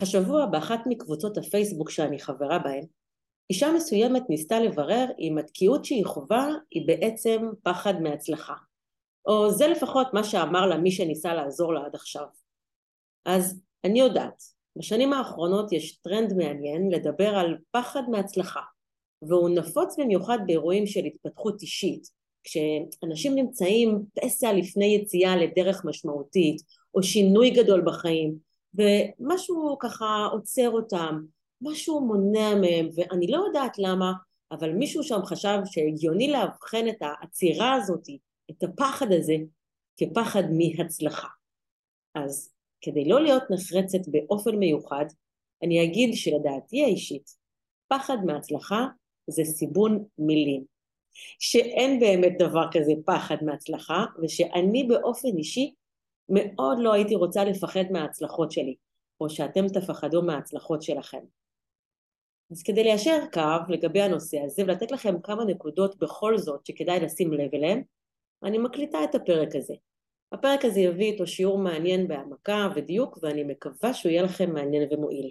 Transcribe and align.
השבוע 0.00 0.46
באחת 0.46 0.80
מקבוצות 0.86 1.38
הפייסבוק 1.38 1.90
שאני 1.90 2.18
חברה 2.18 2.58
בהן, 2.58 2.84
אישה 3.50 3.72
מסוימת 3.72 4.22
ניסתה 4.30 4.60
לברר 4.60 5.06
אם 5.18 5.38
התקיעות 5.38 5.84
שהיא 5.84 6.06
חווה 6.06 6.48
היא 6.70 6.86
בעצם 6.86 7.48
פחד 7.62 8.00
מהצלחה. 8.00 8.54
או 9.26 9.50
זה 9.50 9.68
לפחות 9.68 10.06
מה 10.12 10.24
שאמר 10.24 10.66
לה 10.66 10.76
מי 10.76 10.90
שניסה 10.90 11.34
לעזור 11.34 11.74
לה 11.74 11.86
עד 11.86 11.94
עכשיו. 11.94 12.26
אז 13.24 13.60
אני 13.84 14.00
יודעת, 14.00 14.42
בשנים 14.78 15.12
האחרונות 15.12 15.72
יש 15.72 15.96
טרנד 15.96 16.32
מעניין 16.32 16.90
לדבר 16.90 17.28
על 17.28 17.56
פחד 17.70 18.02
מהצלחה, 18.10 18.60
והוא 19.22 19.50
נפוץ 19.50 19.98
במיוחד 19.98 20.38
באירועים 20.46 20.86
של 20.86 21.04
התפתחות 21.04 21.62
אישית, 21.62 22.08
כשאנשים 22.44 23.34
נמצאים 23.34 23.98
פסע 24.14 24.52
לפני 24.52 24.86
יציאה 24.86 25.36
לדרך 25.36 25.84
משמעותית, 25.84 26.62
או 26.94 27.02
שינוי 27.02 27.50
גדול 27.50 27.82
בחיים, 27.86 28.49
ומשהו 28.74 29.76
ככה 29.80 30.28
עוצר 30.32 30.70
אותם, 30.70 31.20
משהו 31.62 32.00
מונע 32.00 32.54
מהם, 32.54 32.88
ואני 32.94 33.26
לא 33.26 33.36
יודעת 33.46 33.78
למה, 33.78 34.12
אבל 34.52 34.72
מישהו 34.72 35.02
שם 35.02 35.20
חשב 35.24 35.58
שהגיוני 35.64 36.32
לאבחן 36.32 36.88
את 36.88 37.02
העצירה 37.02 37.74
הזאת, 37.74 38.04
את 38.50 38.62
הפחד 38.62 39.12
הזה, 39.12 39.34
כפחד 39.96 40.42
מהצלחה. 40.50 41.28
אז 42.14 42.52
כדי 42.80 43.04
לא 43.04 43.22
להיות 43.22 43.42
נחרצת 43.50 44.08
באופן 44.08 44.56
מיוחד, 44.56 45.04
אני 45.62 45.84
אגיד 45.84 46.14
שלדעתי 46.14 46.84
האישית, 46.84 47.30
פחד 47.88 48.16
מהצלחה 48.26 48.86
זה 49.26 49.44
סיבון 49.44 50.04
מילים. 50.18 50.64
שאין 51.38 52.00
באמת 52.00 52.32
דבר 52.38 52.64
כזה 52.72 52.92
פחד 53.06 53.36
מהצלחה, 53.42 54.04
ושאני 54.22 54.84
באופן 54.84 55.28
אישי 55.38 55.74
מאוד 56.30 56.78
לא 56.80 56.92
הייתי 56.92 57.14
רוצה 57.14 57.44
לפחד 57.44 57.84
מההצלחות 57.90 58.52
שלי, 58.52 58.76
או 59.20 59.30
שאתם 59.30 59.68
תפחדו 59.68 60.22
מההצלחות 60.22 60.82
שלכם. 60.82 61.20
אז 62.50 62.62
כדי 62.62 62.84
ליישר 62.84 63.18
קו 63.32 63.72
לגבי 63.72 64.00
הנושא 64.00 64.38
הזה 64.40 64.62
ולתת 64.62 64.90
לכם 64.90 65.20
כמה 65.22 65.44
נקודות 65.44 65.98
בכל 65.98 66.38
זאת 66.38 66.66
שכדאי 66.66 67.00
לשים 67.00 67.32
לב 67.32 67.54
אליהן, 67.54 67.82
אני 68.42 68.58
מקליטה 68.58 69.04
את 69.04 69.14
הפרק 69.14 69.56
הזה. 69.56 69.74
הפרק 70.32 70.64
הזה 70.64 70.80
יביא 70.80 71.12
איתו 71.12 71.26
שיעור 71.26 71.58
מעניין 71.58 72.08
בהעמקה 72.08 72.68
ודיוק 72.74 73.18
ואני 73.22 73.44
מקווה 73.44 73.94
שהוא 73.94 74.10
יהיה 74.10 74.22
לכם 74.22 74.54
מעניין 74.54 74.88
ומועיל. 74.92 75.30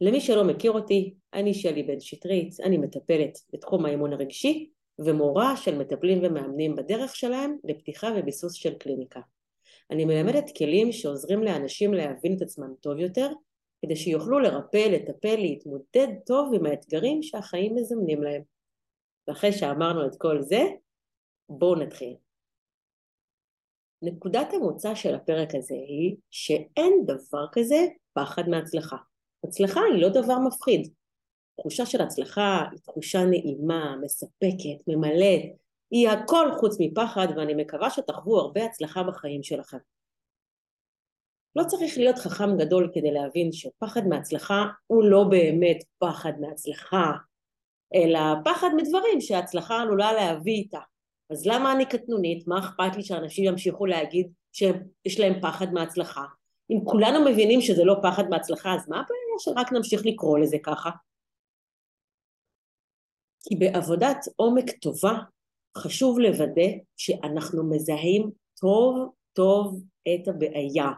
למי 0.00 0.20
שלא 0.20 0.44
מכיר 0.44 0.72
אותי, 0.72 1.14
אני 1.34 1.54
שלי 1.54 1.82
בן 1.82 2.00
שטרית, 2.00 2.60
אני 2.60 2.78
מטפלת 2.78 3.38
בתחום 3.52 3.86
האימון 3.86 4.12
הרגשי 4.12 4.70
ומורה 4.98 5.56
של 5.56 5.78
מטפלים 5.78 6.18
ומאמנים 6.22 6.76
בדרך 6.76 7.16
שלהם 7.16 7.56
לפתיחה 7.64 8.08
וביסוס 8.16 8.52
של 8.52 8.74
קליניקה. 8.74 9.20
אני 9.90 10.04
מלמדת 10.04 10.56
כלים 10.58 10.92
שעוזרים 10.92 11.42
לאנשים 11.42 11.94
להבין 11.94 12.36
את 12.36 12.42
עצמם 12.42 12.74
טוב 12.80 12.98
יותר, 12.98 13.28
כדי 13.82 13.96
שיוכלו 13.96 14.38
לרפא, 14.38 14.76
לטפל, 14.76 15.36
להתמודד 15.36 16.08
טוב 16.26 16.54
עם 16.54 16.66
האתגרים 16.66 17.22
שהחיים 17.22 17.74
מזמנים 17.74 18.22
להם. 18.22 18.42
ואחרי 19.28 19.52
שאמרנו 19.52 20.06
את 20.06 20.16
כל 20.18 20.42
זה, 20.42 20.62
בואו 21.48 21.74
נתחיל. 21.74 22.16
נקודת 24.02 24.52
המוצא 24.52 24.94
של 24.94 25.14
הפרק 25.14 25.54
הזה 25.54 25.74
היא 25.74 26.16
שאין 26.30 27.04
דבר 27.06 27.46
כזה 27.52 27.86
פחד 28.12 28.48
מהצלחה. 28.48 28.96
הצלחה 29.44 29.80
היא 29.80 30.02
לא 30.02 30.08
דבר 30.08 30.38
מפחיד. 30.46 30.92
תחושה 31.60 31.86
של 31.86 32.00
הצלחה 32.00 32.64
היא 32.72 32.80
תחושה 32.80 33.24
נעימה, 33.24 33.96
מספקת, 34.02 34.88
ממלאת, 34.88 35.42
היא 35.90 36.08
הכל 36.08 36.50
חוץ 36.60 36.76
מפחד 36.80 37.26
ואני 37.36 37.54
מקווה 37.54 37.90
שתחוו 37.90 38.40
הרבה 38.40 38.64
הצלחה 38.64 39.02
בחיים 39.02 39.42
שלכם. 39.42 39.78
לא 41.56 41.64
צריך 41.64 41.98
להיות 41.98 42.18
חכם 42.18 42.56
גדול 42.56 42.90
כדי 42.94 43.10
להבין 43.10 43.52
שפחד 43.52 44.06
מהצלחה 44.06 44.64
הוא 44.86 45.04
לא 45.04 45.24
באמת 45.30 45.84
פחד 45.98 46.32
מהצלחה, 46.40 47.12
אלא 47.94 48.20
פחד 48.44 48.68
מדברים 48.76 49.20
שההצלחה 49.20 49.80
עלולה 49.80 50.12
להביא 50.12 50.52
איתה. 50.52 50.80
אז 51.30 51.46
למה 51.46 51.72
אני 51.72 51.86
קטנונית? 51.86 52.46
מה 52.46 52.58
אכפת 52.58 52.96
לי 52.96 53.02
שאנשים 53.02 53.44
ימשיכו 53.44 53.86
להגיד 53.86 54.32
שיש 54.52 55.20
להם 55.20 55.40
פחד 55.42 55.72
מהצלחה? 55.72 56.24
אם 56.70 56.78
כולנו 56.84 57.30
מבינים 57.30 57.60
שזה 57.60 57.84
לא 57.84 57.96
פחד 58.02 58.28
מהצלחה, 58.30 58.74
אז 58.74 58.88
מה 58.88 58.96
הבעיה 58.96 59.38
שרק 59.38 59.72
נמשיך 59.72 60.06
לקרוא 60.06 60.38
לזה 60.38 60.56
ככה? 60.62 60.90
כי 63.48 63.56
בעבודת 63.56 64.18
עומק 64.36 64.70
טובה 64.70 65.12
חשוב 65.76 66.18
לוודא 66.18 66.68
שאנחנו 66.96 67.70
מזהים 67.70 68.30
טוב 68.60 69.08
טוב 69.32 69.82
את 70.08 70.28
הבעיה 70.28 70.90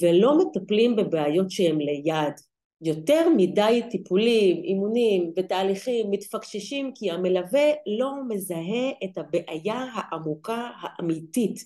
ולא 0.00 0.38
מטפלים 0.38 0.96
בבעיות 0.96 1.50
שהן 1.50 1.78
ליד. 1.78 2.34
יותר 2.80 3.28
מדי 3.36 3.82
טיפולים, 3.90 4.64
אימונים 4.64 5.32
ותהליכים 5.36 6.10
מתפקששים 6.10 6.92
כי 6.94 7.10
המלווה 7.10 7.70
לא 7.98 8.12
מזהה 8.28 8.90
את 9.04 9.18
הבעיה 9.18 9.86
העמוקה 9.94 10.70
האמיתית. 10.80 11.64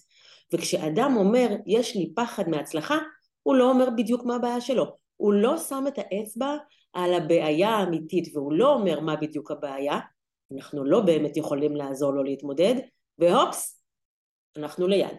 וכשאדם 0.53 1.15
אומר 1.17 1.57
יש 1.67 1.97
לי 1.97 2.13
פחד 2.15 2.49
מהצלחה 2.49 2.99
הוא 3.43 3.55
לא 3.55 3.71
אומר 3.71 3.89
בדיוק 3.97 4.25
מה 4.25 4.37
הבעיה 4.37 4.61
שלו. 4.61 4.85
הוא 5.17 5.33
לא 5.33 5.59
שם 5.59 5.85
את 5.89 5.99
האצבע 5.99 6.57
על 6.93 7.15
הבעיה 7.15 7.71
האמיתית 7.71 8.37
והוא 8.37 8.53
לא 8.53 8.75
אומר 8.75 9.01
מה 9.01 9.17
בדיוק 9.17 9.51
הבעיה 9.51 9.99
אנחנו 10.57 10.85
לא 10.85 11.01
באמת 11.01 11.37
יכולים 11.37 11.77
לעזור 11.77 12.13
לו 12.13 12.23
להתמודד, 12.23 12.75
והופס, 13.19 13.85
אנחנו 14.57 14.87
ליד. 14.87 15.17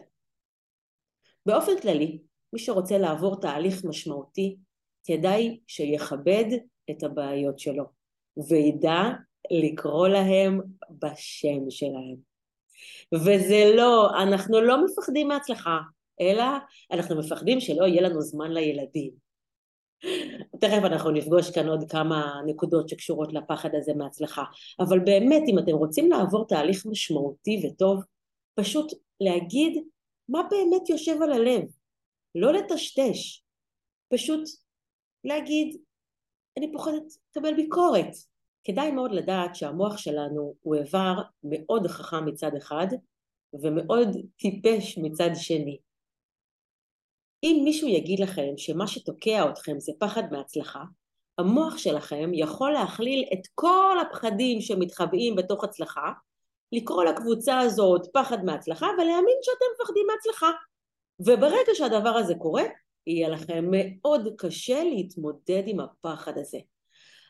באופן 1.45 1.79
כללי, 1.81 2.19
מי 2.53 2.59
שרוצה 2.59 2.97
לעבור 2.97 3.41
תהליך 3.41 3.85
משמעותי, 3.85 4.55
כדאי 5.03 5.59
שיכבד 5.67 6.45
את 6.91 7.03
הבעיות 7.03 7.59
שלו, 7.59 7.83
וידע 8.49 9.01
לקרוא 9.51 10.07
להם 10.07 10.61
בשם 10.89 11.69
שלהם. 11.69 12.15
וזה 13.13 13.71
לא, 13.75 14.09
אנחנו 14.23 14.61
לא 14.61 14.85
מפחדים 14.85 15.27
מהצלחה, 15.27 15.79
אלא 16.21 16.43
אנחנו 16.91 17.19
מפחדים 17.19 17.59
שלא 17.59 17.85
יהיה 17.85 18.01
לנו 18.01 18.21
זמן 18.21 18.51
לילדים. 18.51 19.22
תכף 20.61 20.83
אנחנו 20.83 21.11
נפגוש 21.11 21.51
כאן 21.51 21.67
עוד 21.67 21.91
כמה 21.91 22.41
נקודות 22.45 22.89
שקשורות 22.89 23.33
לפחד 23.33 23.69
הזה 23.75 23.93
מהצלחה. 23.93 24.43
אבל 24.79 24.99
באמת, 24.99 25.43
אם 25.47 25.59
אתם 25.59 25.75
רוצים 25.75 26.11
לעבור 26.11 26.47
תהליך 26.47 26.85
משמעותי 26.85 27.61
וטוב, 27.65 28.03
פשוט 28.55 28.91
להגיד 29.21 29.83
מה 30.29 30.41
באמת 30.51 30.89
יושב 30.89 31.21
על 31.21 31.33
הלב. 31.33 31.63
לא 32.35 32.53
לטשטש, 32.53 33.43
פשוט 34.13 34.49
להגיד, 35.23 35.77
אני 36.57 36.71
פוחדת 36.71 37.03
לקבל 37.29 37.55
ביקורת. 37.55 38.11
כדאי 38.63 38.91
מאוד 38.91 39.11
לדעת 39.11 39.55
שהמוח 39.55 39.97
שלנו 39.97 40.53
הוא 40.61 40.75
איבר 40.75 41.21
מאוד 41.43 41.87
חכם 41.87 42.25
מצד 42.25 42.51
אחד 42.57 42.87
ומאוד 43.53 44.07
טיפש 44.37 44.97
מצד 44.97 45.29
שני. 45.35 45.77
אם 47.43 47.61
מישהו 47.63 47.87
יגיד 47.87 48.19
לכם 48.19 48.53
שמה 48.57 48.87
שתוקע 48.87 49.49
אתכם 49.49 49.79
זה 49.79 49.91
פחד 49.99 50.23
מהצלחה, 50.31 50.83
המוח 51.37 51.77
שלכם 51.77 52.31
יכול 52.33 52.71
להכליל 52.71 53.25
את 53.33 53.47
כל 53.55 53.97
הפחדים 54.01 54.61
שמתחבאים 54.61 55.35
בתוך 55.35 55.63
הצלחה, 55.63 56.11
לקרוא 56.71 57.03
לקבוצה 57.03 57.59
הזאת 57.59 58.07
פחד 58.13 58.45
מהצלחה 58.45 58.87
ולהאמין 58.87 59.37
שאתם 59.41 59.65
מפחדים 59.75 60.07
מהצלחה. 60.07 60.51
וברגע 61.19 61.71
שהדבר 61.73 62.09
הזה 62.09 62.35
קורה, 62.35 62.63
יהיה 63.07 63.29
לכם 63.29 63.65
מאוד 63.71 64.27
קשה 64.37 64.83
להתמודד 64.83 65.63
עם 65.65 65.79
הפחד 65.79 66.37
הזה. 66.37 66.59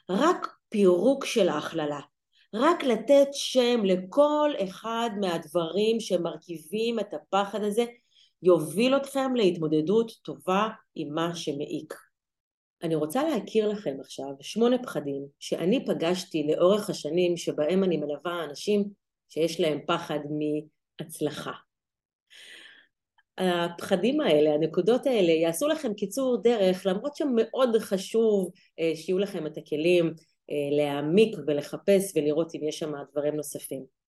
רק 0.09 0.47
פירוק 0.69 1.25
של 1.25 1.49
ההכללה, 1.49 1.99
רק 2.53 2.83
לתת 2.83 3.27
שם 3.31 3.85
לכל 3.85 4.51
אחד 4.63 5.09
מהדברים 5.21 5.99
שמרכיבים 5.99 6.99
את 6.99 7.13
הפחד 7.13 7.63
הזה 7.63 7.85
יוביל 8.43 8.95
אתכם 8.97 9.35
להתמודדות 9.35 10.11
טובה 10.23 10.69
עם 10.95 11.13
מה 11.13 11.35
שמעיק. 11.35 11.93
אני 12.83 12.95
רוצה 12.95 13.23
להכיר 13.23 13.67
לכם 13.67 13.95
עכשיו 13.99 14.25
שמונה 14.41 14.83
פחדים 14.83 15.25
שאני 15.39 15.85
פגשתי 15.85 16.47
לאורך 16.47 16.89
השנים 16.89 17.37
שבהם 17.37 17.83
אני 17.83 17.97
מלווה 17.97 18.43
אנשים 18.43 18.83
שיש 19.29 19.59
להם 19.59 19.79
פחד 19.87 20.19
מהצלחה. 20.99 21.51
הפחדים 23.37 24.21
האלה, 24.21 24.53
הנקודות 24.53 25.05
האלה, 25.05 25.31
יעשו 25.31 25.67
לכם 25.67 25.93
קיצור 25.93 26.41
דרך, 26.43 26.85
למרות 26.85 27.15
שמאוד 27.15 27.77
חשוב 27.79 28.51
אה, 28.79 28.91
שיהיו 28.95 29.19
לכם 29.19 29.47
את 29.47 29.57
הכלים 29.57 30.05
אה, 30.49 30.77
להעמיק 30.77 31.35
ולחפש 31.47 32.11
ולראות 32.15 32.55
אם 32.55 32.63
יש 32.63 32.79
שם 32.79 32.91
דברים 33.11 33.35
נוספים. 33.35 34.02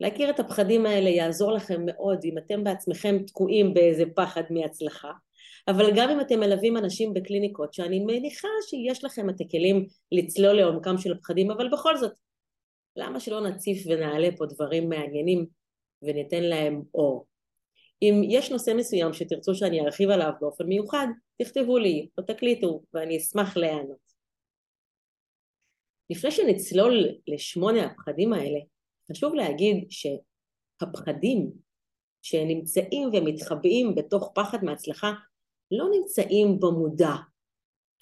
להכיר 0.00 0.30
את 0.30 0.40
הפחדים 0.40 0.86
האלה 0.86 1.10
יעזור 1.10 1.52
לכם 1.52 1.80
מאוד 1.86 2.20
אם 2.24 2.38
אתם 2.38 2.64
בעצמכם 2.64 3.22
תקועים 3.26 3.74
באיזה 3.74 4.04
פחד 4.16 4.42
מהצלחה 4.50 5.10
אבל 5.68 5.90
גם 5.96 6.10
אם 6.10 6.20
אתם 6.20 6.40
מלווים 6.40 6.76
אנשים 6.76 7.14
בקליניקות 7.14 7.74
שאני 7.74 8.00
מניחה 8.00 8.48
שיש 8.70 9.04
לכם 9.04 9.30
את 9.30 9.40
הכלים 9.40 9.86
לצלול 10.12 10.52
לעומקם 10.52 10.98
של 10.98 11.12
הפחדים 11.12 11.50
אבל 11.50 11.68
בכל 11.72 11.96
זאת 11.96 12.12
למה 12.96 13.20
שלא 13.20 13.40
נציף 13.40 13.84
ונעלה 13.86 14.28
פה 14.36 14.46
דברים 14.46 14.88
מעניינים 14.88 15.46
וניתן 16.02 16.42
להם 16.42 16.82
אור 16.94 17.26
אם 18.02 18.22
יש 18.28 18.52
נושא 18.52 18.72
מסוים 18.76 19.12
שתרצו 19.12 19.54
שאני 19.54 19.80
ארחיב 19.80 20.10
עליו 20.10 20.30
באופן 20.40 20.66
מיוחד, 20.66 21.06
תכתבו 21.42 21.78
לי 21.78 22.08
או 22.18 22.22
תקליטו 22.22 22.82
ואני 22.94 23.16
אשמח 23.16 23.56
להיענות. 23.56 24.12
לפני 26.10 26.30
שנצלול 26.30 27.08
לשמונה 27.26 27.84
הפחדים 27.84 28.32
האלה, 28.32 28.58
חשוב 29.10 29.34
להגיד 29.34 29.86
שהפחדים 29.90 31.52
שנמצאים 32.22 33.10
ומתחבאים 33.12 33.94
בתוך 33.94 34.32
פחד 34.34 34.64
מהצלחה 34.64 35.12
לא 35.70 35.86
נמצאים 35.90 36.60
במודע. 36.60 37.12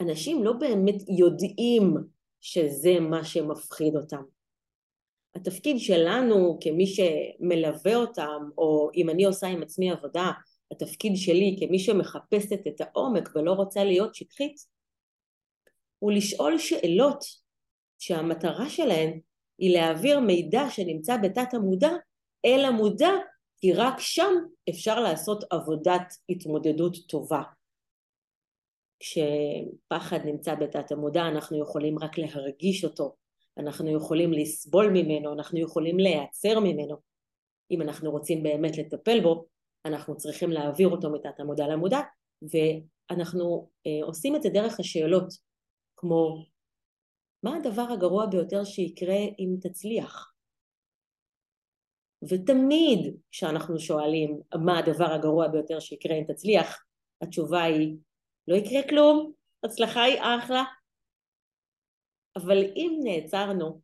אנשים 0.01 0.45
לא 0.45 0.53
באמת 0.53 0.95
יודעים 1.19 1.95
שזה 2.41 3.01
מה 3.01 3.25
שמפחיד 3.25 3.97
אותם. 3.97 4.23
התפקיד 5.35 5.79
שלנו 5.79 6.59
כמי 6.61 6.87
שמלווה 6.87 7.97
אותם, 7.97 8.49
או 8.59 8.91
אם 8.95 9.11
אני 9.11 9.25
עושה 9.25 9.47
עם 9.47 9.63
עצמי 9.63 9.91
עבודה, 9.91 10.31
התפקיד 10.73 11.13
שלי 11.17 11.57
כמי 11.61 11.79
שמחפשת 11.79 12.67
את 12.67 12.81
העומק 12.81 13.29
ולא 13.35 13.53
רוצה 13.53 13.85
להיות 13.85 14.15
שטחית, 14.15 14.57
הוא 15.99 16.13
לשאול 16.13 16.59
שאלות 16.59 17.25
שהמטרה 17.99 18.69
שלהן 18.71 19.21
היא 19.61 19.75
להעביר 19.75 20.21
מידע 20.21 20.71
שנמצא 20.71 21.17
בתת 21.17 21.55
המודע 21.55 21.91
אל 22.45 22.65
המודע, 22.65 23.11
כי 23.57 23.73
רק 23.73 23.95
שם 23.99 24.33
אפשר 24.71 25.01
לעשות 25.01 25.45
עבודת 25.51 26.15
התמודדות 26.29 26.97
טובה. 27.09 27.43
כשפחד 29.01 30.19
נמצא 30.25 30.55
בתת 30.55 30.93
המודע 30.93 31.29
אנחנו 31.29 31.63
יכולים 31.63 31.99
רק 31.99 32.19
להרגיש 32.19 32.85
אותו, 32.85 33.15
אנחנו 33.59 33.97
יכולים 33.97 34.33
לסבול 34.33 34.91
ממנו, 34.91 35.33
אנחנו 35.33 35.59
יכולים 35.59 35.99
להיעצר 35.99 36.61
ממנו. 36.61 36.97
אם 37.71 37.83
אנחנו 37.83 38.11
רוצים 38.11 38.43
באמת 38.43 38.79
לטפל 38.79 39.21
בו, 39.21 39.47
אנחנו 39.85 40.17
צריכים 40.17 40.51
להעביר 40.51 40.89
אותו 40.89 41.11
מתת 41.11 41.41
המודע 41.41 41.69
למודע, 41.69 42.01
ואנחנו 42.43 43.69
אה, 43.87 44.07
עושים 44.07 44.37
את 44.37 44.43
זה 44.43 44.49
דרך 44.49 44.81
השאלות, 44.81 45.29
כמו 45.97 46.45
מה 47.43 47.57
הדבר 47.57 47.87
הגרוע 47.93 48.27
ביותר 48.27 48.65
שיקרה 48.65 49.19
אם 49.39 49.57
תצליח? 49.61 50.33
ותמיד 52.29 53.17
כשאנחנו 53.31 53.79
שואלים 53.79 54.41
מה 54.65 54.79
הדבר 54.79 55.13
הגרוע 55.13 55.49
ביותר 55.49 55.81
שיקרה 55.81 56.17
אם 56.17 56.25
תצליח, 56.33 56.85
התשובה 57.23 57.63
היא 57.63 57.97
לא 58.49 58.57
יקרה 58.57 58.89
כלום, 58.89 59.33
הצלחה 59.65 60.03
היא 60.03 60.21
אחלה. 60.21 60.65
אבל 62.37 62.57
אם 62.77 63.01
נעצרנו, 63.05 63.81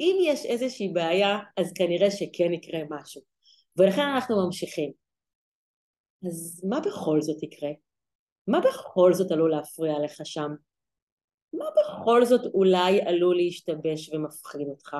אם 0.00 0.16
יש 0.26 0.44
איזושהי 0.44 0.88
בעיה, 0.88 1.38
אז 1.56 1.72
כנראה 1.72 2.10
שכן 2.10 2.52
יקרה 2.52 2.80
משהו. 2.90 3.22
ולכן 3.76 4.02
אנחנו 4.14 4.46
ממשיכים. 4.46 4.92
אז 6.26 6.64
מה 6.68 6.80
בכל 6.80 7.20
זאת 7.20 7.42
יקרה? 7.42 7.70
מה 8.46 8.60
בכל 8.60 9.12
זאת 9.12 9.30
עלול 9.30 9.50
להפריע 9.50 9.94
לך 10.04 10.20
שם? 10.24 10.50
מה 11.52 11.64
בכל 11.70 12.24
זאת 12.24 12.54
אולי 12.54 13.00
עלול 13.00 13.36
להשתבש 13.36 14.08
ומפחיד 14.08 14.68
אותך? 14.68 14.96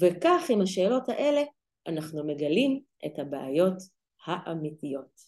וכך 0.00 0.42
עם 0.50 0.60
השאלות 0.60 1.08
האלה 1.08 1.42
אנחנו 1.86 2.26
מגלים 2.26 2.80
את 3.06 3.18
הבעיות 3.18 3.76
האמיתיות. 4.24 5.20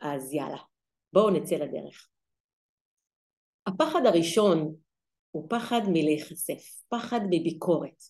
אז 0.00 0.32
יאללה, 0.32 0.58
בואו 1.12 1.30
נצא 1.30 1.54
לדרך. 1.54 2.08
הפחד 3.66 4.06
הראשון 4.06 4.74
הוא 5.30 5.46
פחד 5.50 5.80
מלהיחשף, 5.88 6.82
פחד 6.88 7.20
מביקורת. 7.30 8.02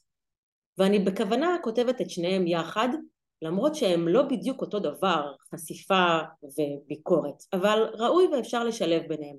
ואני 0.79 0.99
בכוונה 0.99 1.57
כותבת 1.63 2.01
את 2.01 2.11
שניהם 2.11 2.47
יחד, 2.47 2.89
למרות 3.43 3.75
שהם 3.75 4.09
לא 4.09 4.23
בדיוק 4.23 4.61
אותו 4.61 4.79
דבר, 4.79 5.35
חשיפה 5.55 6.19
וביקורת, 6.43 7.43
אבל 7.53 7.91
ראוי 7.99 8.27
ואפשר 8.27 8.65
לשלב 8.65 9.03
ביניהם. 9.09 9.37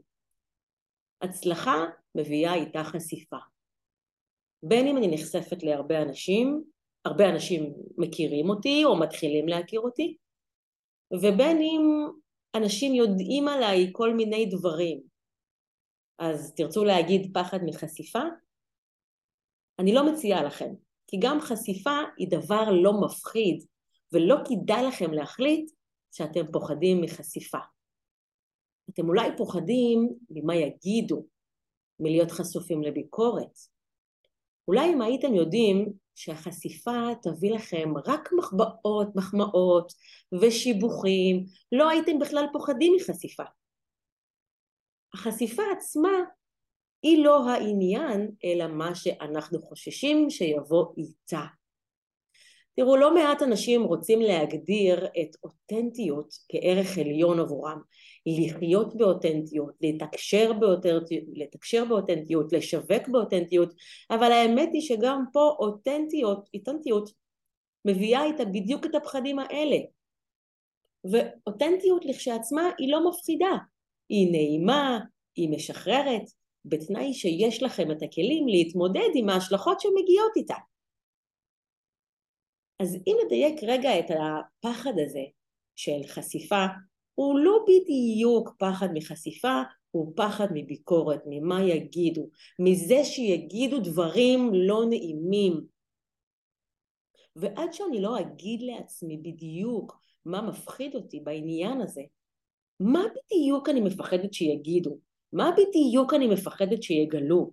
הצלחה 1.21 1.85
מביאה 2.15 2.53
איתה 2.53 2.83
חשיפה. 2.83 3.37
בין 4.63 4.87
אם 4.87 4.97
אני 4.97 5.07
נחשפת 5.07 5.63
להרבה 5.63 6.01
אנשים, 6.01 6.63
הרבה 7.05 7.29
אנשים 7.29 7.73
מכירים 7.97 8.49
אותי 8.49 8.85
או 8.85 8.99
מתחילים 8.99 9.47
להכיר 9.47 9.79
אותי, 9.79 10.17
ובין 11.13 11.57
אם 11.57 12.07
אנשים 12.55 12.93
יודעים 12.93 13.47
עליי 13.47 13.89
כל 13.91 14.13
מיני 14.13 14.45
דברים. 14.45 15.01
אז 16.19 16.53
תרצו 16.55 16.83
להגיד 16.85 17.31
פחד 17.33 17.59
מחשיפה? 17.65 18.23
אני 19.79 19.93
לא 19.93 20.11
מציעה 20.11 20.43
לכם, 20.43 20.73
כי 21.07 21.17
גם 21.21 21.39
חשיפה 21.41 21.99
היא 22.17 22.27
דבר 22.31 22.71
לא 22.71 22.93
מפחיד, 23.05 23.65
ולא 24.13 24.35
כדאי 24.45 24.87
לכם 24.87 25.13
להחליט 25.13 25.71
שאתם 26.11 26.51
פוחדים 26.51 27.01
מחשיפה. 27.01 27.57
אתם 28.89 29.09
אולי 29.09 29.29
פוחדים 29.37 30.09
ממה 30.29 30.55
יגידו, 30.55 31.25
מלהיות 31.99 32.31
חשופים 32.31 32.83
לביקורת. 32.83 33.59
אולי 34.67 34.93
אם 34.93 35.01
הייתם 35.01 35.33
יודעים 35.33 35.93
שהחשיפה 36.15 37.09
תביא 37.21 37.53
לכם 37.53 37.93
רק 38.05 38.29
מחבאות, 38.37 39.07
מחמאות 39.15 39.93
ושיבוכים, 40.41 41.45
לא 41.71 41.89
הייתם 41.89 42.19
בכלל 42.19 42.45
פוחדים 42.53 42.93
מחשיפה. 42.95 43.43
החשיפה 45.13 45.63
עצמה 45.77 46.17
היא 47.03 47.23
לא 47.23 47.49
העניין, 47.49 48.31
אלא 48.45 48.67
מה 48.67 48.95
שאנחנו 48.95 49.61
חוששים 49.61 50.29
שיבוא 50.29 50.85
איתה. 50.97 51.45
תראו, 52.79 52.97
לא 52.97 53.13
מעט 53.13 53.41
אנשים 53.41 53.83
רוצים 53.83 54.21
להגדיר 54.21 55.05
את 55.05 55.35
אותנטיות 55.43 56.33
כערך 56.49 56.97
עליון 56.97 57.39
עבורם. 57.39 57.81
לחיות 58.25 58.95
באותנטיות, 58.95 59.73
לתקשר 59.81 60.53
באותנטיות, 60.53 61.03
לתקשר 61.33 61.85
באותנטיות, 61.85 62.53
לשווק 62.53 63.07
באותנטיות, 63.07 63.73
אבל 64.11 64.31
האמת 64.31 64.69
היא 64.73 64.81
שגם 64.81 65.23
פה 65.33 65.55
אותנטיות, 65.59 66.49
אותנטיות 66.53 67.09
מביאה 67.85 68.23
איתה 68.23 68.45
בדיוק 68.45 68.85
את 68.85 68.95
הפחדים 68.95 69.39
האלה. 69.39 69.77
ואותנטיות 71.11 72.05
לכשעצמה 72.05 72.69
היא 72.77 72.91
לא 72.91 73.09
מפחידה, 73.09 73.57
היא 74.09 74.31
נעימה, 74.31 74.99
היא 75.35 75.49
משחררת, 75.49 76.23
בתנאי 76.65 77.13
שיש 77.13 77.63
לכם 77.63 77.91
את 77.91 78.03
הכלים 78.03 78.47
להתמודד 78.47 79.09
עם 79.15 79.29
ההשלכות 79.29 79.81
שמגיעות 79.81 80.31
איתה. 80.35 80.55
אז 82.79 82.95
אם 83.07 83.15
נדייק 83.25 83.63
רגע 83.63 83.99
את 83.99 84.05
הפחד 84.11 84.93
הזה 85.05 85.23
של 85.75 86.07
חשיפה, 86.07 86.65
הוא 87.15 87.39
לא 87.39 87.65
בדיוק 87.67 88.49
פחד 88.59 88.87
מחשיפה, 88.93 89.61
הוא 89.91 90.13
פחד 90.15 90.47
מביקורת, 90.53 91.21
ממה 91.25 91.63
יגידו, 91.63 92.29
מזה 92.59 93.03
שיגידו 93.03 93.79
דברים 93.79 94.51
לא 94.53 94.85
נעימים. 94.89 95.61
ועד 97.35 97.73
שאני 97.73 98.01
לא 98.01 98.19
אגיד 98.19 98.61
לעצמי 98.61 99.17
בדיוק 99.17 99.99
מה 100.25 100.41
מפחיד 100.41 100.95
אותי 100.95 101.19
בעניין 101.19 101.81
הזה, 101.81 102.01
מה 102.79 103.03
בדיוק 103.15 103.69
אני 103.69 103.81
מפחדת 103.81 104.33
שיגידו? 104.33 104.97
מה 105.33 105.51
בדיוק 105.51 106.13
אני 106.13 106.27
מפחדת 106.27 106.83
שיגלו? 106.83 107.51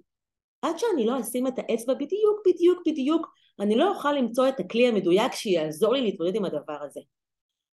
עד 0.63 0.79
שאני 0.79 1.07
לא 1.07 1.21
אשים 1.21 1.47
את 1.47 1.59
האצבע 1.59 1.95
בדיוק, 1.95 2.41
בדיוק, 2.47 2.83
בדיוק, 2.87 3.27
אני 3.61 3.75
לא 3.75 3.89
אוכל 3.89 4.13
למצוא 4.13 4.49
את 4.49 4.61
הכלי 4.61 4.89
המדויק 4.89 5.33
שיעזור 5.33 5.93
לי 5.93 6.01
להתמודד 6.01 6.37
עם 6.37 6.45
הדבר 6.45 6.77
הזה. 6.83 7.01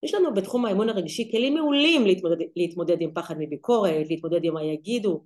יש 0.02 0.14
לנו 0.14 0.34
בתחום 0.34 0.64
האמון 0.64 0.88
הרגשי 0.88 1.30
כלים 1.30 1.54
מעולים 1.54 2.06
להתמודד, 2.06 2.46
להתמודד 2.56 3.00
עם 3.00 3.14
פחד 3.14 3.34
מביקורת, 3.38 4.06
להתמודד 4.10 4.44
עם 4.44 4.54
מה 4.54 4.62
יגידו, 4.64 5.24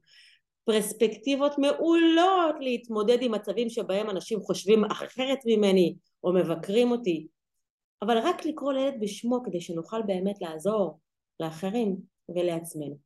פרספקטיבות 0.65 1.59
מעולות 1.59 2.57
להתמודד 2.61 3.19
עם 3.21 3.33
מצבים 3.33 3.71
שבהם 3.71 4.11
אנשים 4.11 4.41
חושבים 4.41 4.85
אחרת 4.85 5.39
ממני 5.47 5.95
או 6.25 6.33
מבקרים 6.33 6.91
אותי, 6.91 7.27
אבל 8.03 8.19
רק 8.19 8.45
לקרוא 8.47 8.73
לילד 8.73 8.95
בשמו 9.01 9.43
כדי 9.45 9.61
שנוכל 9.61 10.03
באמת 10.03 10.41
לעזור 10.41 10.99
לאחרים 11.41 11.97
ולעצמנו. 12.29 13.06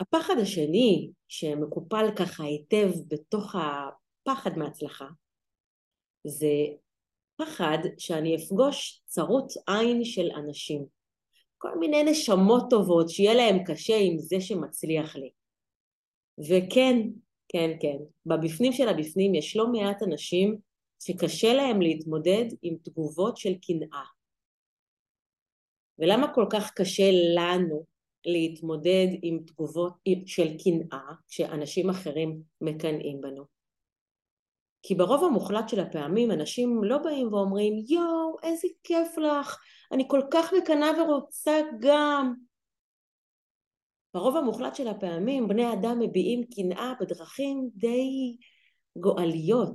הפחד 0.00 0.34
השני 0.42 1.10
שמקופל 1.28 2.06
ככה 2.16 2.44
היטב 2.44 2.90
בתוך 3.08 3.54
הפחד 3.54 4.58
מהצלחה 4.58 5.06
זה 6.26 6.52
פחד 7.36 7.78
שאני 7.98 8.36
אפגוש 8.36 9.02
צרות 9.04 9.52
עין 9.66 10.04
של 10.04 10.30
אנשים. 10.36 10.86
כל 11.58 11.78
מיני 11.78 12.02
נשמות 12.02 12.62
טובות 12.70 13.08
שיהיה 13.08 13.34
להם 13.34 13.64
קשה 13.64 13.96
עם 13.96 14.18
זה 14.18 14.40
שמצליח 14.40 15.16
לי. 15.16 15.30
וכן, 16.38 16.96
כן, 17.48 17.70
כן, 17.80 17.96
בבפנים 18.26 18.72
של 18.72 18.88
הבפנים 18.88 19.34
יש 19.34 19.56
לא 19.56 19.66
מעט 19.72 20.02
אנשים 20.02 20.58
שקשה 21.02 21.54
להם 21.54 21.80
להתמודד 21.80 22.44
עם 22.62 22.76
תגובות 22.82 23.36
של 23.36 23.52
קנאה. 23.66 24.04
ולמה 25.98 26.34
כל 26.34 26.46
כך 26.52 26.72
קשה 26.74 27.10
לנו 27.34 27.97
להתמודד 28.28 29.08
עם 29.22 29.38
תגובות 29.46 29.92
של 30.26 30.48
קנאה 30.64 31.14
כשאנשים 31.28 31.90
אחרים 31.90 32.40
מקנאים 32.60 33.20
בנו? 33.20 33.44
כי 34.82 34.94
ברוב 34.94 35.24
המוחלט 35.24 35.68
של 35.68 35.80
הפעמים 35.80 36.30
אנשים 36.30 36.84
לא 36.84 36.98
באים 36.98 37.32
ואומרים 37.32 37.72
יואו 37.88 38.36
איזה 38.42 38.68
כיף 38.84 39.18
לך, 39.18 39.58
אני 39.92 40.04
כל 40.08 40.20
כך 40.30 40.52
מקנאה 40.62 41.02
ורוצה 41.02 41.60
גם. 41.80 42.34
ברוב 44.14 44.36
המוחלט 44.36 44.74
של 44.74 44.88
הפעמים 44.88 45.48
בני 45.48 45.72
אדם 45.72 45.98
מביעים 45.98 46.44
קנאה 46.56 46.92
בדרכים 47.00 47.68
די 47.74 48.36
גואליות. 48.98 49.74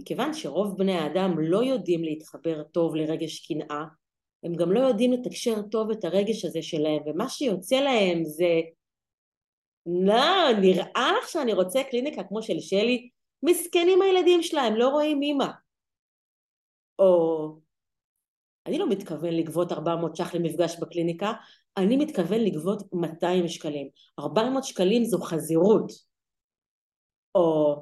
מכיוון 0.00 0.34
שרוב 0.34 0.78
בני 0.78 0.98
האדם 0.98 1.38
לא 1.38 1.64
יודעים 1.64 2.04
להתחבר 2.04 2.62
טוב 2.62 2.94
לרגש 2.94 3.46
קנאה, 3.46 3.84
הם 4.42 4.54
גם 4.54 4.72
לא 4.72 4.80
יודעים 4.80 5.12
לתקשר 5.12 5.62
טוב 5.62 5.90
את 5.90 6.04
הרגש 6.04 6.44
הזה 6.44 6.62
שלהם, 6.62 7.02
ומה 7.06 7.28
שיוצא 7.28 7.76
להם 7.76 8.24
זה 8.24 8.60
לא, 9.86 10.52
נראה 10.60 11.12
לך 11.18 11.28
שאני 11.28 11.52
רוצה 11.52 11.82
קליניקה 11.90 12.24
כמו 12.24 12.42
של 12.42 12.60
שלי? 12.60 13.08
מסכנים 13.42 14.02
הילדים 14.02 14.42
שלהם, 14.42 14.76
לא 14.76 14.88
רואים 14.88 15.22
אימא. 15.22 15.46
או 16.98 17.56
אני 18.66 18.78
לא 18.78 18.88
מתכוון 18.88 19.34
לגבות 19.34 19.72
400 19.72 20.16
ש"ח 20.16 20.34
למפגש 20.34 20.76
בקליניקה, 20.80 21.32
אני 21.76 21.96
מתכוון 21.96 22.40
לגבות 22.40 22.82
200 22.92 23.48
שקלים. 23.48 23.88
400 24.18 24.64
שקלים 24.64 25.04
זו 25.04 25.18
חזירות. 25.18 25.92
או 27.34 27.74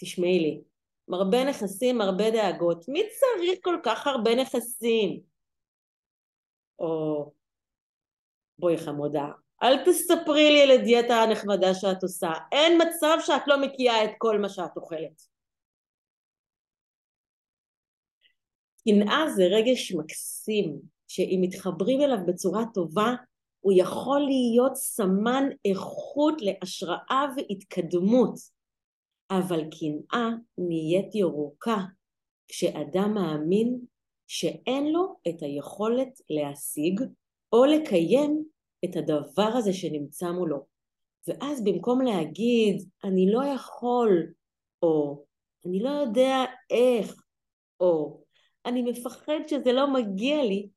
תשמעי 0.00 0.40
לי, 0.40 0.62
מרבה 1.08 1.44
נכסים, 1.44 1.98
מרבה 1.98 2.30
דאגות, 2.30 2.88
מי 2.88 3.02
צריך 3.02 3.58
כל 3.62 3.76
כך 3.82 4.06
הרבה 4.06 4.34
נכסים? 4.34 5.29
או 6.80 7.32
בואי 8.58 8.78
חמודה, 8.78 9.26
אל 9.62 9.84
תספרי 9.84 10.50
לי 10.50 10.62
על 10.62 10.70
הדיאטה 10.70 11.14
הנחמדה 11.14 11.74
שאת 11.74 12.02
עושה, 12.02 12.30
אין 12.52 12.82
מצב 12.82 13.16
שאת 13.20 13.42
לא 13.46 13.60
מקיאה 13.62 14.04
את 14.04 14.10
כל 14.18 14.38
מה 14.38 14.48
שאת 14.48 14.76
אוכלת. 14.76 15.22
קנאה 18.84 19.30
זה 19.36 19.42
רגש 19.42 19.92
מקסים, 19.92 20.80
שאם 21.08 21.38
מתחברים 21.42 22.00
אליו 22.00 22.18
בצורה 22.26 22.62
טובה, 22.74 23.14
הוא 23.60 23.72
יכול 23.76 24.20
להיות 24.20 24.76
סמן 24.76 25.44
איכות 25.64 26.34
להשראה 26.40 27.26
והתקדמות. 27.36 28.34
אבל 29.30 29.60
קנאה 29.60 30.28
נהיית 30.58 31.14
ירוקה 31.14 31.76
כשאדם 32.48 33.14
מאמין 33.14 33.80
שאין 34.32 34.92
לו 34.92 35.16
את 35.28 35.42
היכולת 35.42 36.20
להשיג 36.30 37.00
או 37.52 37.64
לקיים 37.64 38.44
את 38.84 38.96
הדבר 38.96 39.48
הזה 39.54 39.72
שנמצא 39.72 40.30
מולו. 40.30 40.66
ואז 41.28 41.64
במקום 41.64 42.00
להגיד 42.02 42.88
אני 43.04 43.32
לא 43.32 43.44
יכול, 43.54 44.26
או 44.82 45.24
אני 45.66 45.82
לא 45.82 45.90
יודע 45.90 46.44
איך, 46.70 47.22
או 47.80 48.20
אני 48.66 48.82
מפחד 48.82 49.40
שזה 49.46 49.72
לא 49.72 49.92
מגיע 49.92 50.44
לי, 50.44 50.68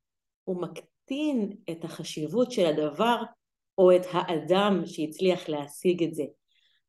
הוא 0.44 0.62
מקטין 0.62 1.56
את 1.72 1.84
החשיבות 1.84 2.52
של 2.52 2.66
הדבר 2.66 3.24
או 3.78 3.96
את 3.96 4.06
האדם 4.12 4.86
שהצליח 4.86 5.50
להשיג 5.50 6.04
את 6.04 6.14
זה. 6.14 6.24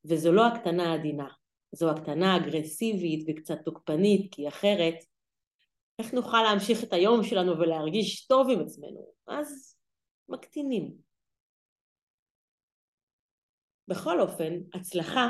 וזו 0.05 0.33
לא 0.33 0.47
הקטנה 0.47 0.95
עדינה, 0.95 1.29
זו 1.73 1.91
הקטנה 1.91 2.37
אגרסיבית 2.37 3.25
וקצת 3.29 3.59
תוקפנית, 3.65 4.35
כי 4.35 4.49
אחרת 4.49 4.95
איך 5.99 6.15
נוכל 6.15 6.43
להמשיך 6.43 6.85
את 6.85 6.93
היום 6.93 7.25
שלנו 7.25 7.59
ולהרגיש 7.59 8.27
טוב 8.27 8.51
עם 8.51 8.61
עצמנו? 8.61 9.07
אז 9.27 9.77
מקטינים. 10.29 10.95
בכל 13.89 14.21
אופן, 14.21 14.53
הצלחה 14.75 15.29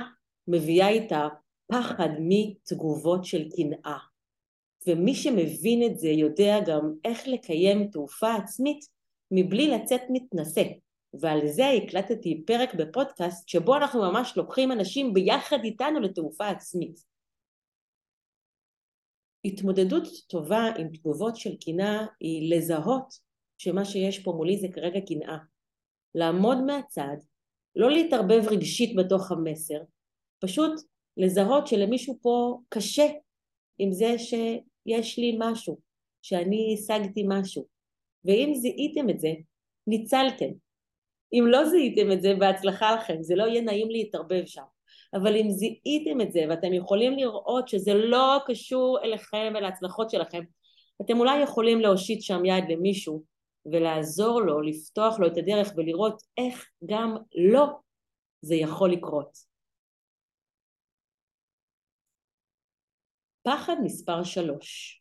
מביאה 0.49 0.89
איתה 0.89 1.29
פחד 1.67 2.09
מתגובות 2.19 3.25
של 3.25 3.49
קנאה. 3.57 3.99
ומי 4.87 5.15
שמבין 5.15 5.83
את 5.87 5.99
זה 5.99 6.09
יודע 6.09 6.57
גם 6.67 6.93
איך 7.05 7.29
לקיים 7.29 7.89
תעופה 7.91 8.35
עצמית 8.35 8.87
מבלי 9.31 9.69
לצאת 9.69 10.03
מתנשא. 10.11 10.65
ועל 11.21 11.47
זה 11.47 11.69
הקלטתי 11.71 12.43
פרק 12.47 12.75
בפודקאסט 12.75 13.49
שבו 13.49 13.77
אנחנו 13.77 14.01
ממש 14.01 14.37
לוקחים 14.37 14.73
אנשים 14.73 15.15
ביחד 15.15 15.59
איתנו 15.65 16.01
לתעופה 16.01 16.49
עצמית. 16.49 17.14
התמודדות 19.45 20.09
טובה 20.29 20.65
עם 20.79 20.89
תגובות 20.89 21.37
של 21.37 21.57
קנאה 21.57 22.07
היא 22.21 22.57
לזהות 22.57 23.15
שמה 23.59 23.85
שיש 23.85 24.19
פה 24.19 24.33
מולי 24.33 24.59
זה 24.59 24.69
כרגע 24.75 25.01
קנאה. 25.01 25.39
לעמוד 26.15 26.59
מהצד, 26.67 27.17
לא 27.77 27.91
להתערבב 27.91 28.49
רגשית 28.51 28.97
בתוך 28.97 29.33
המסר, 29.33 29.79
פשוט 30.39 30.73
לזהות 31.17 31.67
שלמישהו 31.67 32.19
פה 32.23 32.59
קשה 32.69 33.07
עם 33.79 33.93
זה 33.93 34.19
שיש 34.19 35.19
לי 35.19 35.37
משהו, 35.39 35.79
שאני 36.23 36.77
השגתי 36.79 37.25
משהו. 37.29 37.67
ואם 38.25 38.53
זיהיתם 38.55 39.11
את 39.11 39.21
זה, 39.21 39.29
ניצלתם. 39.87 40.51
אם 41.33 41.45
לא 41.47 41.69
זיהיתם 41.69 42.13
את 42.13 42.23
זה, 42.23 42.35
בהצלחה 42.39 42.95
לכם, 42.95 43.23
זה 43.23 43.35
לא 43.35 43.45
יהיה 43.45 43.63
נעים 43.63 43.91
להתערבב 43.91 44.47
שם. 44.47 44.63
אבל 45.15 45.37
אם 45.37 45.51
זיהיתם 45.51 46.21
את 46.21 46.33
זה 46.33 46.41
ואתם 46.51 46.73
יכולים 46.73 47.13
לראות 47.19 47.69
שזה 47.69 47.95
לא 47.95 48.39
קשור 48.47 48.99
אליכם 49.05 49.53
ולהצלחות 49.57 50.11
שלכם, 50.11 50.43
אתם 51.03 51.21
אולי 51.21 51.43
יכולים 51.43 51.81
להושיט 51.81 52.23
שם 52.23 52.45
יד 52.45 52.65
למישהו 52.69 53.25
ולעזור 53.73 54.41
לו, 54.41 54.61
לפתוח 54.61 55.19
לו 55.19 55.27
את 55.27 55.37
הדרך 55.37 55.73
ולראות 55.77 56.23
איך 56.39 56.71
גם 56.87 57.17
לא 57.35 57.67
זה 58.43 58.55
יכול 58.55 58.93
לקרות. 58.93 59.39
פחד 63.43 63.77
מספר 63.85 64.25
שלוש. 64.25 65.01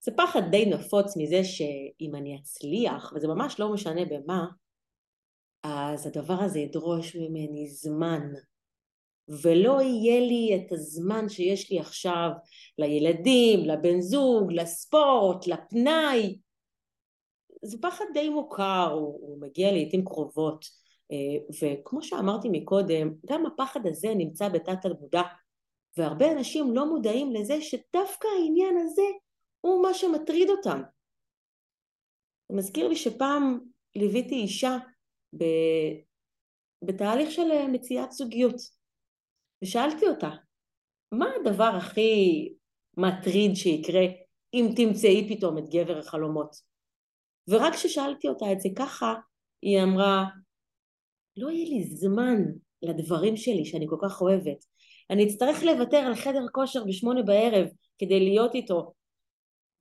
זה 0.00 0.12
פחד 0.16 0.40
די 0.50 0.66
נפוץ 0.66 1.16
מזה 1.16 1.44
שאם 1.44 2.14
אני 2.14 2.36
אצליח, 2.36 3.12
וזה 3.16 3.28
ממש 3.28 3.60
לא 3.60 3.72
משנה 3.72 4.00
במה, 4.04 4.46
אז 5.62 6.06
הדבר 6.06 6.34
הזה 6.40 6.58
ידרוש 6.58 7.16
ממני 7.16 7.68
זמן, 7.68 8.20
ולא 9.30 9.82
יהיה 9.82 10.20
לי 10.20 10.56
את 10.56 10.72
הזמן 10.72 11.28
שיש 11.28 11.70
לי 11.70 11.80
עכשיו 11.80 12.30
לילדים, 12.78 13.64
לבן 13.64 14.00
זוג, 14.00 14.52
לספורט, 14.52 15.46
לפנאי. 15.46 16.38
זה 17.62 17.76
פחד 17.82 18.04
די 18.14 18.28
מוכר, 18.28 18.90
הוא, 18.92 19.18
הוא 19.20 19.40
מגיע 19.40 19.72
לעיתים 19.72 20.04
קרובות, 20.04 20.64
אה, 21.12 21.16
וכמו 21.62 22.02
שאמרתי 22.02 22.48
מקודם, 22.52 23.10
גם 23.26 23.46
הפחד 23.46 23.86
הזה 23.86 24.14
נמצא 24.14 24.48
בתת 24.48 24.84
המודע, 24.84 25.22
והרבה 25.96 26.32
אנשים 26.32 26.74
לא 26.74 26.86
מודעים 26.86 27.32
לזה 27.32 27.60
שדווקא 27.60 28.28
העניין 28.38 28.76
הזה 28.76 29.02
הוא 29.60 29.82
מה 29.82 29.94
שמטריד 29.94 30.50
אותם. 30.50 30.82
זה 32.48 32.56
מזכיר 32.56 32.88
לי 32.88 32.96
שפעם 32.96 33.58
ליוויתי 33.96 34.34
אישה 34.34 34.76
ב... 35.36 35.44
בתהליך 36.82 37.30
של 37.30 37.50
אה, 37.52 37.68
מציאת 37.68 38.12
זוגיות, 38.12 38.79
ושאלתי 39.64 40.08
אותה, 40.08 40.30
מה 41.12 41.26
הדבר 41.40 41.72
הכי 41.76 42.48
מטריד 42.96 43.54
שיקרה 43.54 44.02
אם 44.54 44.66
תמצאי 44.76 45.36
פתאום 45.36 45.58
את 45.58 45.64
גבר 45.68 45.98
החלומות? 45.98 46.56
ורק 47.48 47.74
כששאלתי 47.74 48.28
אותה 48.28 48.52
את 48.52 48.60
זה 48.60 48.68
ככה, 48.76 49.14
היא 49.62 49.82
אמרה, 49.82 50.24
לא 51.36 51.50
יהיה 51.50 51.68
לי 51.68 51.84
זמן 51.84 52.36
לדברים 52.82 53.36
שלי 53.36 53.64
שאני 53.64 53.86
כל 53.88 53.96
כך 54.02 54.20
אוהבת. 54.20 54.64
אני 55.10 55.26
אצטרך 55.26 55.62
לוותר 55.62 55.96
על 55.96 56.14
חדר 56.14 56.46
כושר 56.52 56.84
בשמונה 56.84 57.22
בערב 57.22 57.66
כדי 57.98 58.20
להיות 58.20 58.54
איתו. 58.54 58.92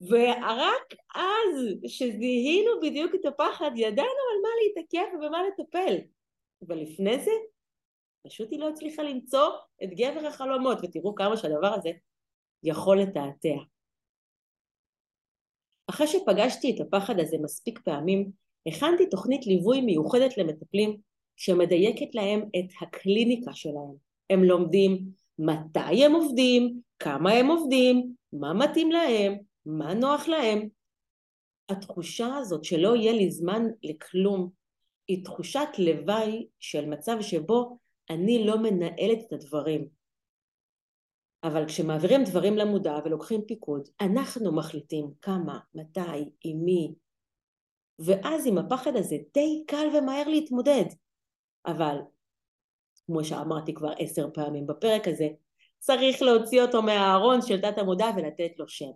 ורק 0.01 0.93
אז, 1.15 1.75
שזיהינו 1.87 2.71
בדיוק 2.81 3.15
את 3.15 3.25
הפחד, 3.25 3.71
ידענו 3.75 4.07
על 4.31 4.41
מה 4.43 4.49
להתעכב 4.63 5.15
ובמה 5.15 5.37
לטפל. 5.43 5.95
אבל 6.67 6.77
לפני 6.81 7.19
זה, 7.19 7.31
פשוט 8.27 8.51
היא 8.51 8.59
לא 8.59 8.69
הצליחה 8.69 9.03
למצוא 9.03 9.49
את 9.83 9.89
גבר 9.89 10.27
החלומות, 10.27 10.77
ותראו 10.83 11.15
כמה 11.15 11.37
שהדבר 11.37 11.73
הזה 11.73 11.89
יכול 12.63 13.01
לתעתע. 13.01 13.55
אחרי 15.89 16.07
שפגשתי 16.07 16.75
את 16.75 16.81
הפחד 16.81 17.19
הזה 17.19 17.37
מספיק 17.43 17.79
פעמים, 17.79 18.31
הכנתי 18.67 19.09
תוכנית 19.09 19.47
ליווי 19.47 19.81
מיוחדת 19.81 20.37
למטפלים 20.37 20.97
שמדייקת 21.35 22.15
להם 22.15 22.39
את 22.41 22.65
הקליניקה 22.81 23.53
שלהם. 23.53 23.95
הם 24.29 24.43
לומדים 24.43 25.05
מתי 25.39 26.05
הם 26.05 26.11
עובדים, 26.11 26.81
כמה 26.99 27.31
הם 27.31 27.47
עובדים, 27.47 28.13
מה 28.33 28.53
מתאים 28.53 28.91
להם, 28.91 29.37
מה 29.65 29.93
נוח 29.93 30.27
להם. 30.27 30.69
התחושה 31.69 32.35
הזאת 32.35 32.63
שלא 32.63 32.95
יהיה 32.95 33.13
לי 33.13 33.31
זמן 33.31 33.63
לכלום 33.83 34.49
היא 35.07 35.25
תחושת 35.25 35.67
לוואי 35.77 36.47
של 36.59 36.85
מצב 36.85 37.17
שבו 37.21 37.77
אני 38.09 38.45
לא 38.45 38.57
מנהלת 38.57 39.19
את 39.27 39.33
הדברים. 39.33 39.89
אבל 41.43 41.65
כשמעבירים 41.67 42.21
דברים 42.29 42.57
למודע 42.57 42.93
ולוקחים 43.05 43.41
פיקוד, 43.47 43.89
אנחנו 44.01 44.55
מחליטים 44.55 45.11
כמה, 45.21 45.59
מתי, 45.73 46.31
עם 46.43 46.57
מי, 46.65 46.95
ואז 47.99 48.47
עם 48.47 48.57
הפחד 48.57 48.95
הזה 48.95 49.15
די 49.33 49.63
קל 49.67 49.87
ומהר 49.97 50.27
להתמודד. 50.27 50.85
אבל 51.65 51.97
כמו 53.05 53.23
שאמרתי 53.23 53.73
כבר 53.73 53.91
עשר 53.99 54.29
פעמים 54.33 54.67
בפרק 54.67 55.07
הזה, 55.07 55.27
צריך 55.79 56.21
להוציא 56.21 56.61
אותו 56.61 56.81
מהארון 56.81 57.41
של 57.41 57.61
תת 57.61 57.77
המודע 57.77 58.05
ולתת 58.17 58.59
לו 58.59 58.67
שם. 58.67 58.91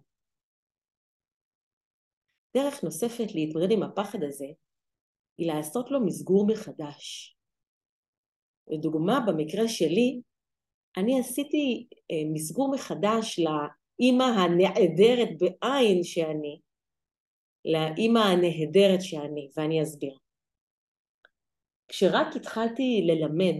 דרך 2.58 2.84
נוספת 2.84 3.36
להתמודד 3.36 3.72
עם 3.72 3.84
הפחד 3.84 4.24
הזה 4.24 4.46
היא 5.38 5.54
לעשות 5.54 5.92
לו 5.92 6.06
מסגור 6.06 6.48
מחדש. 6.48 7.38
לדוגמה, 8.68 9.20
במקרה 9.28 9.68
שלי, 9.68 10.22
אני 10.98 11.20
עשיתי 11.20 11.88
אה, 12.12 12.24
מסגור 12.34 12.72
מחדש 12.72 13.40
לאימא 13.40 14.24
הנעדרת 14.24 15.30
בעין 15.40 16.04
שאני, 16.04 16.60
לאימא 17.66 18.20
הנהדרת 18.20 19.02
שאני, 19.02 19.50
ואני 19.58 19.84
אסביר. 19.84 20.18
כשרק 21.88 22.36
התחלתי 22.36 23.02
ללמד, 23.08 23.56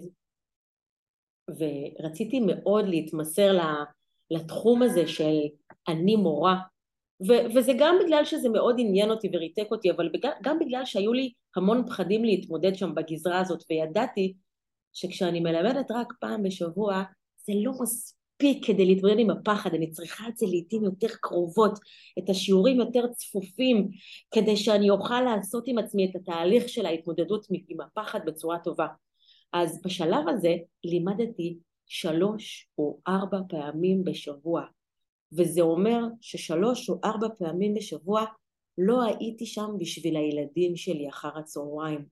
ורציתי 1.50 2.40
מאוד 2.40 2.86
להתמסר 2.88 3.58
לתחום 4.32 4.82
הזה 4.82 5.08
של 5.08 5.40
אני 5.88 6.16
מורה, 6.16 6.56
ו- 7.28 7.56
וזה 7.56 7.72
גם 7.80 7.96
בגלל 8.06 8.26
שזה 8.26 8.50
מאוד 8.50 8.76
עניין 8.80 9.10
אותי 9.10 9.30
וריתק 9.34 9.68
אותי, 9.72 9.92
אבל 9.92 10.10
גם 10.44 10.60
בגלל 10.60 10.86
שהיו 10.86 11.14
לי 11.14 11.32
המון 11.56 11.88
פחדים 11.88 12.26
להתמודד 12.26 12.76
שם 12.76 12.96
בגזרה 12.96 13.40
הזאת, 13.40 13.64
וידעתי 13.70 14.34
שכשאני 14.94 15.40
מלמדת 15.40 15.92
רק 15.92 16.14
פעם 16.20 16.44
בשבוע, 16.44 17.04
זה 17.46 17.54
לא 17.56 17.72
מספיק 17.82 18.66
כדי 18.66 18.86
להתמודד 18.86 19.20
עם 19.20 19.30
הפחד, 19.30 19.74
אני 19.74 19.92
צריכה 19.92 20.28
את 20.28 20.38
זה 20.38 20.46
לעיתים 20.46 20.84
יותר 20.84 21.08
קרובות, 21.22 21.80
את 22.20 22.30
השיעורים 22.30 22.80
יותר 22.80 23.08
צפופים, 23.08 23.90
כדי 24.32 24.58
שאני 24.58 24.90
אוכל 24.90 25.22
לעשות 25.22 25.64
עם 25.68 25.78
עצמי 25.78 26.06
את 26.06 26.16
התהליך 26.16 26.70
של 26.70 26.86
ההתמודדות 26.86 27.48
עם 27.70 27.82
הפחד 27.82 28.20
בצורה 28.26 28.60
טובה. 28.60 28.88
אז 29.54 29.82
בשלב 29.86 30.28
הזה 30.28 30.56
לימדתי 30.84 31.58
שלוש 31.86 32.68
או 32.78 33.00
ארבע 33.08 33.40
פעמים 33.50 34.04
בשבוע, 34.04 34.64
וזה 35.38 35.62
אומר 35.62 36.00
ששלוש 36.22 36.90
או 36.90 37.00
ארבע 37.04 37.28
פעמים 37.38 37.74
בשבוע 37.74 38.26
לא 38.78 39.04
הייתי 39.04 39.46
שם 39.46 39.70
בשביל 39.80 40.16
הילדים 40.16 40.76
שלי 40.76 41.10
אחר 41.10 41.38
הצהריים. 41.38 42.06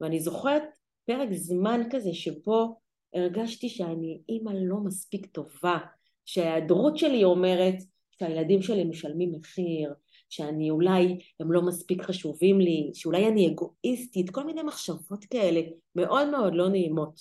ואני 0.00 0.20
זוכרת 0.20 0.62
פרק 1.06 1.28
זמן 1.32 1.80
כזה 1.90 2.14
שבו 2.14 2.80
הרגשתי 3.14 3.68
שאני 3.68 4.20
אימא 4.28 4.50
לא 4.54 4.76
מספיק 4.76 5.26
טובה, 5.26 5.78
שההיעדרות 6.24 6.98
שלי 6.98 7.24
אומרת 7.24 7.74
שהילדים 8.18 8.62
שלי 8.62 8.84
משלמים 8.84 9.32
מחיר, 9.32 9.94
שאני 10.28 10.70
אולי 10.70 11.18
הם 11.40 11.52
לא 11.52 11.62
מספיק 11.62 12.02
חשובים 12.02 12.60
לי, 12.60 12.90
שאולי 12.94 13.28
אני 13.28 13.48
אגואיסטית, 13.48 14.30
כל 14.30 14.44
מיני 14.44 14.62
מחשבות 14.62 15.24
כאלה 15.24 15.60
מאוד 15.94 16.30
מאוד 16.30 16.54
לא 16.54 16.68
נעימות. 16.68 17.20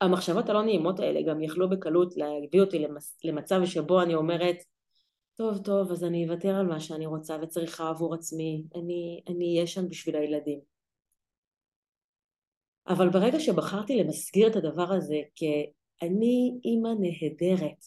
המחשבות 0.00 0.48
הלא 0.48 0.62
נעימות 0.62 1.00
האלה 1.00 1.22
גם 1.22 1.42
יכלו 1.42 1.70
בקלות 1.70 2.16
להביא 2.16 2.60
אותי 2.60 2.86
למצב 3.24 3.60
שבו 3.64 4.02
אני 4.02 4.14
אומרת 4.14 4.56
טוב 5.34 5.58
טוב 5.58 5.92
אז 5.92 6.04
אני 6.04 6.28
אוותר 6.28 6.54
על 6.54 6.66
מה 6.66 6.80
שאני 6.80 7.06
רוצה 7.06 7.36
וצריכה 7.42 7.88
עבור 7.88 8.14
עצמי, 8.14 8.64
אני 9.28 9.56
אהיה 9.56 9.66
שם 9.66 9.88
בשביל 9.88 10.16
הילדים. 10.16 10.71
אבל 12.88 13.08
ברגע 13.08 13.40
שבחרתי 13.40 13.96
למסגיר 13.96 14.46
את 14.46 14.56
הדבר 14.56 14.92
הזה 14.92 15.20
כאני 15.36 16.52
אימא 16.64 16.88
נהדרת, 17.00 17.84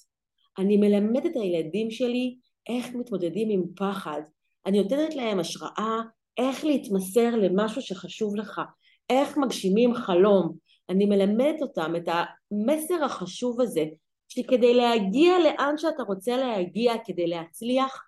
אני 0.58 0.78
מלמדת 0.78 1.26
את 1.26 1.36
הילדים 1.36 1.92
שלי 1.92 2.38
איך 2.70 2.96
מתמודדים 2.96 3.50
עם 3.50 3.64
פחד, 3.76 4.22
אני 4.66 4.84
נותנת 4.84 5.16
להם 5.16 5.40
השראה 5.40 6.02
איך 6.38 6.66
להתמסר 6.66 7.36
למשהו 7.36 7.82
שחשוב 7.82 8.36
לך, 8.36 8.62
איך 9.10 9.38
מגשימים 9.38 9.94
חלום, 9.94 10.58
אני 10.90 11.06
מלמדת 11.06 11.62
אותם 11.62 11.94
את 11.96 12.08
המסר 12.08 13.04
החשוב 13.04 13.62
הזה 13.62 13.86
שכדי 14.28 14.74
להגיע 14.74 15.40
לאן 15.40 15.78
שאתה 15.78 16.04
רוצה 16.04 16.38
להגיע, 16.38 16.94
כדי 17.06 17.28
להצליח, 17.28 18.02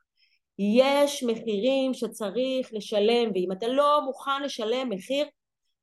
יש 0.60 1.24
מחירים 1.24 1.94
שצריך 1.94 2.70
לשלם 2.74 3.32
ואם 3.36 3.51
אתה 3.51 3.67
לא 3.67 4.01
מוכן 4.06 4.44
לשלם 4.44 4.89
מחיר 4.89 5.25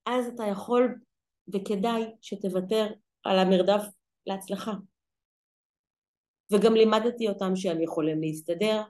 אז 0.07 0.27
אתה 0.27 0.45
יכול 0.45 0.95
וכדאי 1.55 2.05
שתוותר 2.21 2.87
על 3.25 3.39
המרדף 3.39 3.83
להצלחה. 4.27 4.73
וגם 6.53 6.75
לימדתי 6.75 7.29
אותם 7.29 7.57
שהם 7.57 7.83
יכולים 7.83 8.21
להסתדר, 8.21 8.83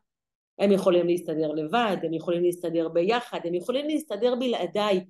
הם 0.59 0.73
יכולים 0.73 1.07
להסתדר 1.07 1.53
לבד, 1.53 1.97
הם 2.03 2.15
יכולים 2.15 2.43
להסתדר 2.43 2.89
ביחד, 2.89 3.39
הם 3.45 3.55
יכולים 3.55 3.87
להסתדר 3.87 4.35
בלעדיי. 4.35 5.05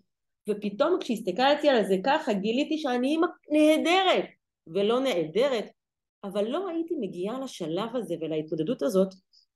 ופתאום 0.48 0.98
כשהסתכלתי 1.00 1.68
על 1.68 1.84
זה 1.84 1.96
ככה 2.04 2.32
גיליתי 2.32 2.78
שאני 2.78 3.08
אימא 3.08 3.26
נהדרת 3.50 4.24
ולא 4.66 5.00
נהדרת, 5.00 5.64
אבל 6.24 6.48
לא 6.48 6.68
הייתי 6.68 6.94
מגיעה 7.00 7.40
לשלב 7.40 7.96
הזה 7.96 8.14
ולהתמודדות 8.20 8.82
הזאת 8.82 9.08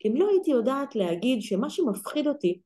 אם 0.07 0.13
לא 0.17 0.29
הייתי 0.29 0.51
יודעת 0.51 0.97
להגיד 0.97 1.43
שמה 1.43 1.71
שמפחיד 1.71 2.27
אותי 2.27 2.61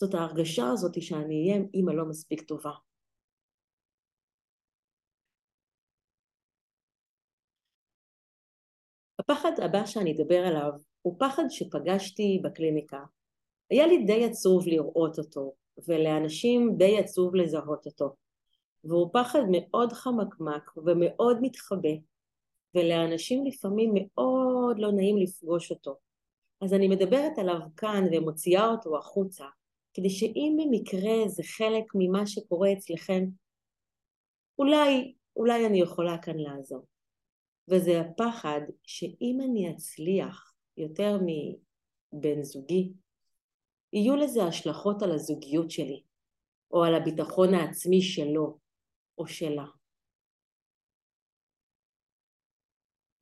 זאת 0.00 0.14
ההרגשה 0.14 0.70
הזאת 0.70 1.02
שאני 1.02 1.50
אהיה 1.50 1.62
אימא 1.74 1.90
לא 1.90 2.04
מספיק 2.04 2.42
טובה. 2.42 2.70
הפחד 9.20 9.52
הבא 9.62 9.86
שאני 9.86 10.12
אדבר 10.12 10.46
עליו 10.46 10.72
הוא 11.02 11.16
פחד 11.18 11.42
שפגשתי 11.48 12.40
בקליניקה. 12.44 13.00
היה 13.70 13.86
לי 13.86 14.04
די 14.04 14.24
עצוב 14.24 14.68
לראות 14.68 15.18
אותו, 15.18 15.54
ולאנשים 15.88 16.74
די 16.76 16.98
עצוב 16.98 17.34
לזהות 17.34 17.86
אותו. 17.86 18.16
והוא 18.84 19.10
פחד 19.12 19.40
מאוד 19.50 19.92
חמקמק 19.92 20.70
ומאוד 20.76 21.38
מתחבא, 21.40 21.94
ולאנשים 22.74 23.46
לפעמים 23.46 23.94
מאוד 23.94 24.78
לא 24.78 24.92
נעים 24.92 25.16
לפגוש 25.18 25.70
אותו. 25.70 25.96
אז 26.60 26.74
אני 26.74 26.88
מדברת 26.88 27.38
עליו 27.38 27.60
כאן 27.76 28.04
ומוציאה 28.12 28.68
אותו 28.68 28.98
החוצה, 28.98 29.46
כדי 29.94 30.10
שאם 30.10 30.56
במקרה 30.58 31.28
זה 31.28 31.42
חלק 31.42 31.84
ממה 31.94 32.26
שקורה 32.26 32.72
אצלכם, 32.72 33.24
אולי, 34.58 35.14
אולי 35.36 35.66
אני 35.66 35.80
יכולה 35.80 36.18
כאן 36.18 36.38
לעזור. 36.38 36.89
וזה 37.70 38.00
הפחד 38.00 38.60
שאם 38.82 39.38
אני 39.44 39.70
אצליח 39.70 40.54
יותר 40.76 41.16
מבן 41.16 42.42
זוגי, 42.42 42.92
יהיו 43.92 44.16
לזה 44.16 44.44
השלכות 44.44 45.02
על 45.02 45.12
הזוגיות 45.12 45.70
שלי, 45.70 46.02
או 46.70 46.84
על 46.84 46.94
הביטחון 46.94 47.54
העצמי 47.54 48.02
שלו 48.02 48.58
או 49.18 49.26
שלה. 49.26 49.66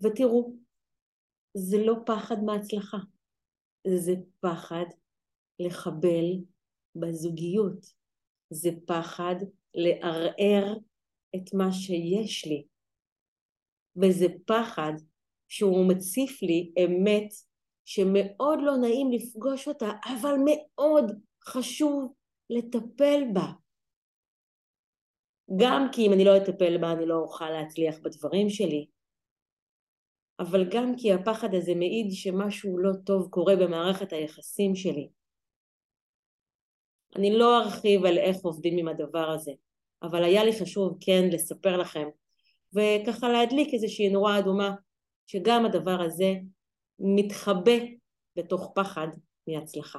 ותראו, 0.02 0.54
זה 1.54 1.76
לא 1.86 1.94
פחד 2.06 2.36
מהצלחה, 2.46 2.98
זה 3.86 4.12
פחד 4.40 4.84
לחבל 5.58 6.44
בזוגיות, 6.94 7.86
זה 8.50 8.70
פחד 8.86 9.34
לערער 9.74 10.78
את 11.36 11.54
מה 11.54 11.72
שיש 11.72 12.46
לי, 12.46 12.66
וזה 14.02 14.26
פחד 14.46 14.92
שהוא 15.48 15.88
מציף 15.88 16.42
לי 16.42 16.72
אמת 16.84 17.28
שמאוד 17.84 18.58
לא 18.62 18.76
נעים 18.76 19.12
לפגוש 19.12 19.68
אותה, 19.68 19.90
אבל 20.04 20.34
מאוד 20.46 21.12
חשוב 21.44 22.14
לטפל 22.50 23.20
בה. 23.32 23.46
גם 25.56 25.86
כי 25.92 26.06
אם 26.06 26.12
אני 26.12 26.24
לא 26.24 26.36
אטפל 26.36 26.78
בה 26.78 26.92
אני 26.92 27.06
לא 27.06 27.14
אוכל 27.14 27.50
להצליח 27.50 27.98
בדברים 28.02 28.50
שלי, 28.50 28.86
אבל 30.40 30.70
גם 30.70 30.92
כי 30.96 31.12
הפחד 31.12 31.54
הזה 31.54 31.74
מעיד 31.74 32.06
שמשהו 32.10 32.78
לא 32.78 32.90
טוב 33.06 33.28
קורה 33.30 33.56
במערכת 33.56 34.12
היחסים 34.12 34.74
שלי. 34.74 35.08
אני 37.16 37.38
לא 37.38 37.58
ארחיב 37.58 38.04
על 38.04 38.18
איך 38.18 38.36
עובדים 38.36 38.78
עם 38.78 38.88
הדבר 38.88 39.30
הזה, 39.30 39.52
אבל 40.02 40.24
היה 40.24 40.44
לי 40.44 40.52
חשוב 40.60 40.98
כן 41.00 41.22
לספר 41.32 41.76
לכם 41.76 42.08
וככה 42.72 43.28
להדליק 43.28 43.74
איזושהי 43.74 44.08
נורה 44.08 44.38
אדומה 44.38 44.74
שגם 45.26 45.66
הדבר 45.66 46.00
הזה 46.06 46.34
מתחבא 46.98 47.78
בתוך 48.36 48.72
פחד 48.74 49.08
מהצלחה. 49.48 49.98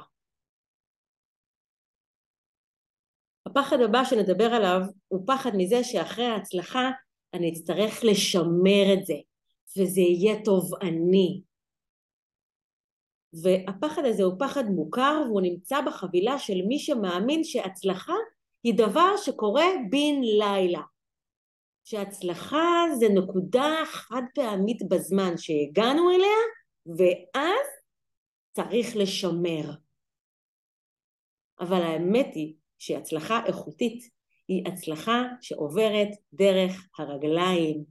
הפחד 3.46 3.76
הבא 3.84 4.04
שנדבר 4.04 4.44
עליו 4.44 4.80
הוא 5.08 5.26
פחד 5.26 5.50
מזה 5.56 5.84
שאחרי 5.84 6.24
ההצלחה 6.24 6.90
אני 7.34 7.52
אצטרך 7.52 8.04
לשמר 8.04 8.94
את 8.94 9.06
זה 9.06 9.14
וזה 9.76 10.00
יהיה 10.00 10.44
תובעני. 10.44 11.42
והפחד 13.42 14.02
הזה 14.04 14.22
הוא 14.22 14.34
פחד 14.38 14.64
מוכר 14.64 15.22
והוא 15.26 15.40
נמצא 15.40 15.80
בחבילה 15.86 16.38
של 16.38 16.62
מי 16.68 16.78
שמאמין 16.78 17.44
שהצלחה 17.44 18.14
היא 18.62 18.74
דבר 18.78 19.16
שקורה 19.16 19.66
בן 19.90 20.20
לילה. 20.20 20.82
שהצלחה 21.90 22.84
זה 22.98 23.06
נקודה 23.08 23.82
חד 23.86 24.22
פעמית 24.34 24.88
בזמן 24.88 25.36
שהגענו 25.36 26.10
אליה 26.10 26.38
ואז 26.86 27.66
צריך 28.52 28.96
לשמר. 28.96 29.70
אבל 31.60 31.82
האמת 31.82 32.26
היא 32.34 32.54
שהצלחה 32.78 33.40
איכותית 33.46 34.10
היא 34.48 34.64
הצלחה 34.66 35.22
שעוברת 35.40 36.08
דרך 36.32 36.88
הרגליים. 36.98 37.84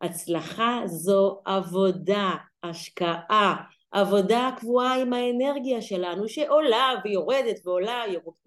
הצלחה 0.00 0.80
זו 0.86 1.40
עבודה, 1.44 2.30
השקעה, 2.62 3.56
עבודה 3.90 4.50
קבועה 4.58 5.00
עם 5.00 5.12
האנרגיה 5.12 5.82
שלנו 5.82 6.28
שעולה 6.28 6.92
ויורדת 7.04 7.66
ועולה 7.66 8.02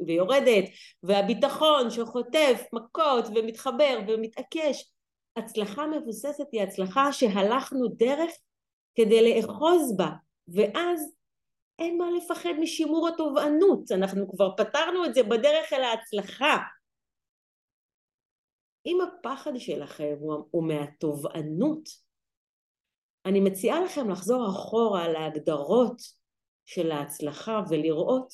ויורדת 0.08 0.64
והביטחון 1.04 1.90
שחוטף 1.90 2.64
מכות 2.74 3.26
ומתחבר 3.36 4.00
ומתעקש 4.08 4.93
הצלחה 5.38 5.88
מבוססת 5.88 6.48
היא 6.52 6.62
הצלחה 6.62 7.14
שהלכנו 7.14 7.88
דרך 7.88 8.32
כדי 8.96 9.36
לאחוז 9.36 9.98
בה 9.98 10.10
ואז 10.48 11.14
אין 11.80 11.98
מה 11.98 12.06
לפחד 12.18 12.54
משימור 12.60 13.08
התובענות 13.08 13.92
אנחנו 13.92 14.32
כבר 14.32 14.56
פתרנו 14.58 15.06
את 15.06 15.14
זה 15.14 15.24
בדרך 15.24 15.74
אל 15.74 15.84
ההצלחה. 15.84 16.58
אם 18.86 18.98
הפחד 19.02 19.52
שלכם 19.58 20.16
הוא 20.52 20.68
מהתובענות 20.68 21.90
אני 23.26 23.40
מציעה 23.40 23.82
לכם 23.82 24.10
לחזור 24.10 24.50
אחורה 24.50 25.08
להגדרות 25.08 26.02
של 26.66 26.92
ההצלחה 26.92 27.62
ולראות 27.70 28.34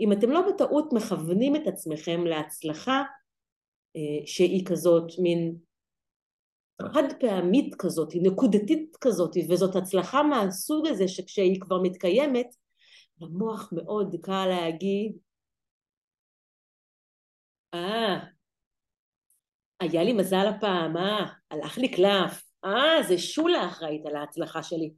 אם 0.00 0.12
אתם 0.12 0.30
לא 0.30 0.40
בטעות 0.48 0.92
מכוונים 0.92 1.56
את 1.56 1.66
עצמכם 1.66 2.26
להצלחה 2.26 3.02
אה, 3.96 4.26
שהיא 4.26 4.66
כזאת 4.66 5.10
מין 5.22 5.56
חד 6.80 7.02
פעמית 7.20 7.74
כזאת, 7.78 8.12
נקודתית 8.22 8.96
כזאת, 9.00 9.36
וזאת 9.50 9.76
הצלחה 9.76 10.22
מהסוג 10.22 10.86
הזה 10.86 11.08
שכשהיא 11.08 11.60
כבר 11.60 11.82
מתקיימת, 11.82 12.46
למוח 13.20 13.72
מאוד 13.72 14.16
קל 14.22 14.46
להגיד, 14.46 15.18
אה, 17.74 18.18
היה 19.80 20.04
לי 20.04 20.12
מזל 20.12 20.46
הפעם, 20.46 20.96
אה, 20.96 21.26
הלך 21.50 21.78
לי 21.78 21.88
קלף, 21.96 22.42
אה, 22.64 23.02
זה 23.08 23.18
שולה 23.18 23.68
אחראית 23.68 24.06
על 24.06 24.16
ההצלחה 24.16 24.62
שלי. 24.62 24.94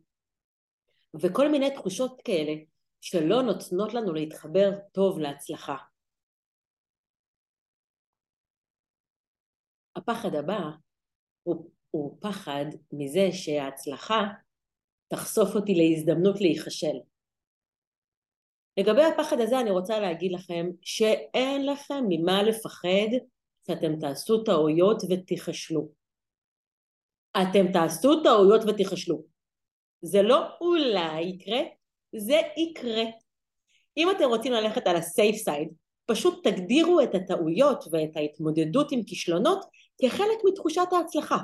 וכל 1.23 1.49
מיני 1.49 1.75
תחושות 1.75 2.21
כאלה 2.25 2.53
שלא 3.01 3.43
נותנות 3.43 3.95
לנו 3.95 4.15
להתחבר 4.15 4.71
טוב 4.93 5.19
להצלחה. 5.19 5.77
הפחד 9.97 10.35
הבא 10.35 10.71
הוא, 11.45 11.71
הוא 11.91 12.19
פחד 12.21 12.65
מזה 12.93 13.29
שההצלחה 13.33 14.23
תחשוף 15.09 15.55
אותי 15.55 15.75
להזדמנות 15.75 16.41
להיכשל. 16.41 16.97
לגבי 18.77 19.03
הפחד 19.05 19.41
הזה 19.41 19.61
אני 19.61 19.71
רוצה 19.71 20.01
להגיד 20.01 20.33
לכם 20.33 20.67
שאין 20.83 21.67
לכם 21.67 22.05
ממה 22.09 22.43
לפחד 22.43 23.09
שאתם 23.67 24.01
תעשו 24.01 24.45
טעויות 24.45 25.03
ותיכשלו. 25.11 25.89
אתם 27.43 27.73
תעשו 27.73 28.23
טעויות 28.23 28.61
ותיכשלו. 28.69 29.23
זה 30.03 30.23
לא 30.23 30.47
אולי 30.61 31.23
יקרה, 31.23 31.61
זה 32.17 32.41
יקרה. 32.57 33.05
אם 33.97 34.09
אתם 34.11 34.25
רוצים 34.25 34.53
ללכת 34.53 34.87
על 34.87 34.97
הסייף 34.97 35.37
סייד, 35.37 35.69
פשוט 36.07 36.49
תגדירו 36.49 37.01
את 37.01 37.15
הטעויות 37.15 37.85
ואת 37.93 38.17
ההתמודדות 38.17 38.93
עם 38.93 39.03
כישלונות 39.03 39.65
כחלק 40.03 40.39
מתחושת 40.45 40.89
ההצלחה. 40.93 41.39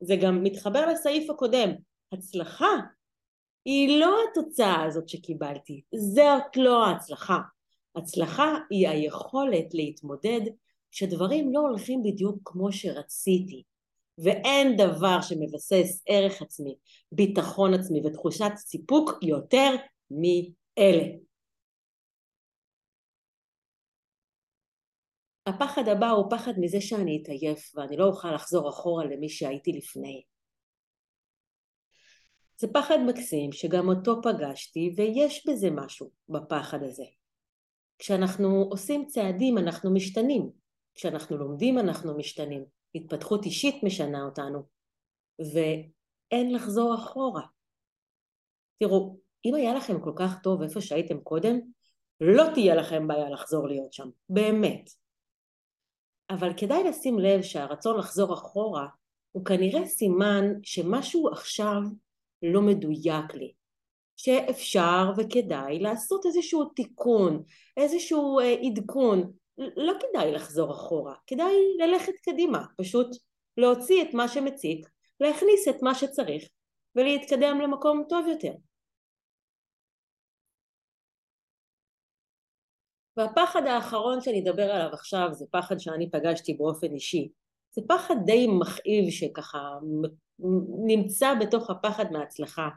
זה 0.00 0.16
גם 0.16 0.42
מתחבר 0.42 0.86
לסעיף 0.86 1.30
הקודם. 1.30 1.70
הצלחה 2.12 2.76
היא 3.64 4.00
לא 4.00 4.18
התוצאה 4.30 4.84
הזאת 4.84 5.08
שקיבלתי, 5.08 5.82
זאת 5.94 6.56
לא 6.56 6.86
ההצלחה. 6.86 7.38
הצלחה 7.96 8.54
היא 8.70 8.88
היכולת 8.88 9.74
להתמודד 9.74 10.40
כשדברים 10.90 11.52
לא 11.52 11.60
הולכים 11.60 12.02
בדיוק 12.02 12.38
כמו 12.44 12.72
שרציתי. 12.72 13.62
ואין 14.18 14.76
דבר 14.76 15.20
שמבסס 15.22 16.02
ערך 16.06 16.42
עצמי, 16.42 16.76
ביטחון 17.12 17.74
עצמי 17.74 18.00
ותחושת 18.06 18.52
סיפוק 18.56 19.10
יותר 19.22 19.74
מאלה. 20.10 21.04
הפחד 25.48 25.88
הבא 25.88 26.10
הוא 26.10 26.30
פחד 26.30 26.52
מזה 26.60 26.80
שאני 26.80 27.22
אתעייף 27.22 27.72
ואני 27.74 27.96
לא 27.96 28.04
אוכל 28.04 28.34
לחזור 28.34 28.68
אחורה 28.68 29.04
למי 29.04 29.28
שהייתי 29.28 29.72
לפני. 29.72 30.22
זה 32.60 32.68
פחד 32.72 32.98
מקסים 33.06 33.52
שגם 33.52 33.88
אותו 33.88 34.22
פגשתי 34.22 34.94
ויש 34.96 35.46
בזה 35.48 35.70
משהו 35.70 36.10
בפחד 36.28 36.82
הזה. 36.82 37.04
כשאנחנו 37.98 38.66
עושים 38.70 39.06
צעדים 39.06 39.58
אנחנו 39.58 39.94
משתנים, 39.94 40.50
כשאנחנו 40.94 41.36
לומדים 41.36 41.78
אנחנו 41.78 42.16
משתנים, 42.16 42.64
התפתחות 42.94 43.44
אישית 43.44 43.82
משנה 43.82 44.24
אותנו 44.24 44.62
ואין 45.38 46.54
לחזור 46.54 46.94
אחורה. 46.94 47.42
תראו, 48.78 49.16
אם 49.44 49.54
היה 49.54 49.74
לכם 49.74 50.00
כל 50.00 50.12
כך 50.16 50.42
טוב 50.42 50.62
איפה 50.62 50.80
שהייתם 50.80 51.20
קודם, 51.20 51.60
לא 52.20 52.44
תהיה 52.54 52.74
לכם 52.74 53.08
בעיה 53.08 53.30
לחזור 53.30 53.68
להיות 53.68 53.92
שם, 53.92 54.08
באמת. 54.28 54.90
אבל 56.30 56.52
כדאי 56.56 56.84
לשים 56.84 57.18
לב 57.18 57.42
שהרצון 57.42 57.98
לחזור 57.98 58.34
אחורה 58.34 58.86
הוא 59.32 59.44
כנראה 59.44 59.86
סימן 59.86 60.44
שמשהו 60.62 61.28
עכשיו 61.28 61.80
לא 62.42 62.62
מדויק 62.62 63.34
לי, 63.34 63.52
שאפשר 64.16 65.12
וכדאי 65.16 65.78
לעשות 65.78 66.26
איזשהו 66.26 66.64
תיקון, 66.64 67.42
איזשהו 67.76 68.40
אה, 68.40 68.54
עדכון, 68.62 69.32
לא 69.58 69.92
כדאי 70.00 70.32
לחזור 70.32 70.72
אחורה, 70.72 71.14
כדאי 71.26 71.54
ללכת 71.78 72.12
קדימה, 72.22 72.64
פשוט 72.76 73.06
להוציא 73.56 74.02
את 74.02 74.14
מה 74.14 74.28
שמציק, 74.28 74.88
להכניס 75.20 75.68
את 75.68 75.82
מה 75.82 75.94
שצריך 75.94 76.44
ולהתקדם 76.96 77.60
למקום 77.60 78.04
טוב 78.08 78.26
יותר. 78.26 78.52
והפחד 83.18 83.66
האחרון 83.66 84.20
שאני 84.20 84.42
אדבר 84.42 84.70
עליו 84.70 84.90
עכשיו 84.92 85.28
זה 85.32 85.46
פחד 85.50 85.78
שאני 85.78 86.10
פגשתי 86.10 86.54
באופן 86.54 86.94
אישי. 86.94 87.28
זה 87.70 87.82
פחד 87.88 88.14
די 88.24 88.46
מכאיב 88.60 89.10
שככה 89.10 89.78
נמצא 90.86 91.34
בתוך 91.40 91.70
הפחד 91.70 92.12
מההצלחה. 92.12 92.68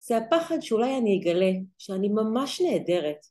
זה 0.00 0.16
הפחד 0.16 0.60
שאולי 0.60 0.98
אני 0.98 1.20
אגלה 1.20 1.50
שאני 1.78 2.08
ממש 2.08 2.60
נהדרת, 2.60 3.26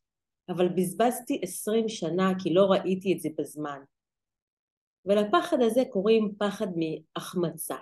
אבל 0.50 0.70
בזבזתי 0.70 1.40
עשרים 1.44 1.90
שנה 1.90 2.32
כי 2.44 2.54
לא 2.54 2.66
ראיתי 2.66 3.14
את 3.14 3.20
זה 3.20 3.30
בזמן. 3.38 3.80
ולפחד 5.06 5.58
הזה 5.62 5.82
קוראים 5.90 6.36
פחד 6.40 6.68
מהחמצה, 6.76 7.78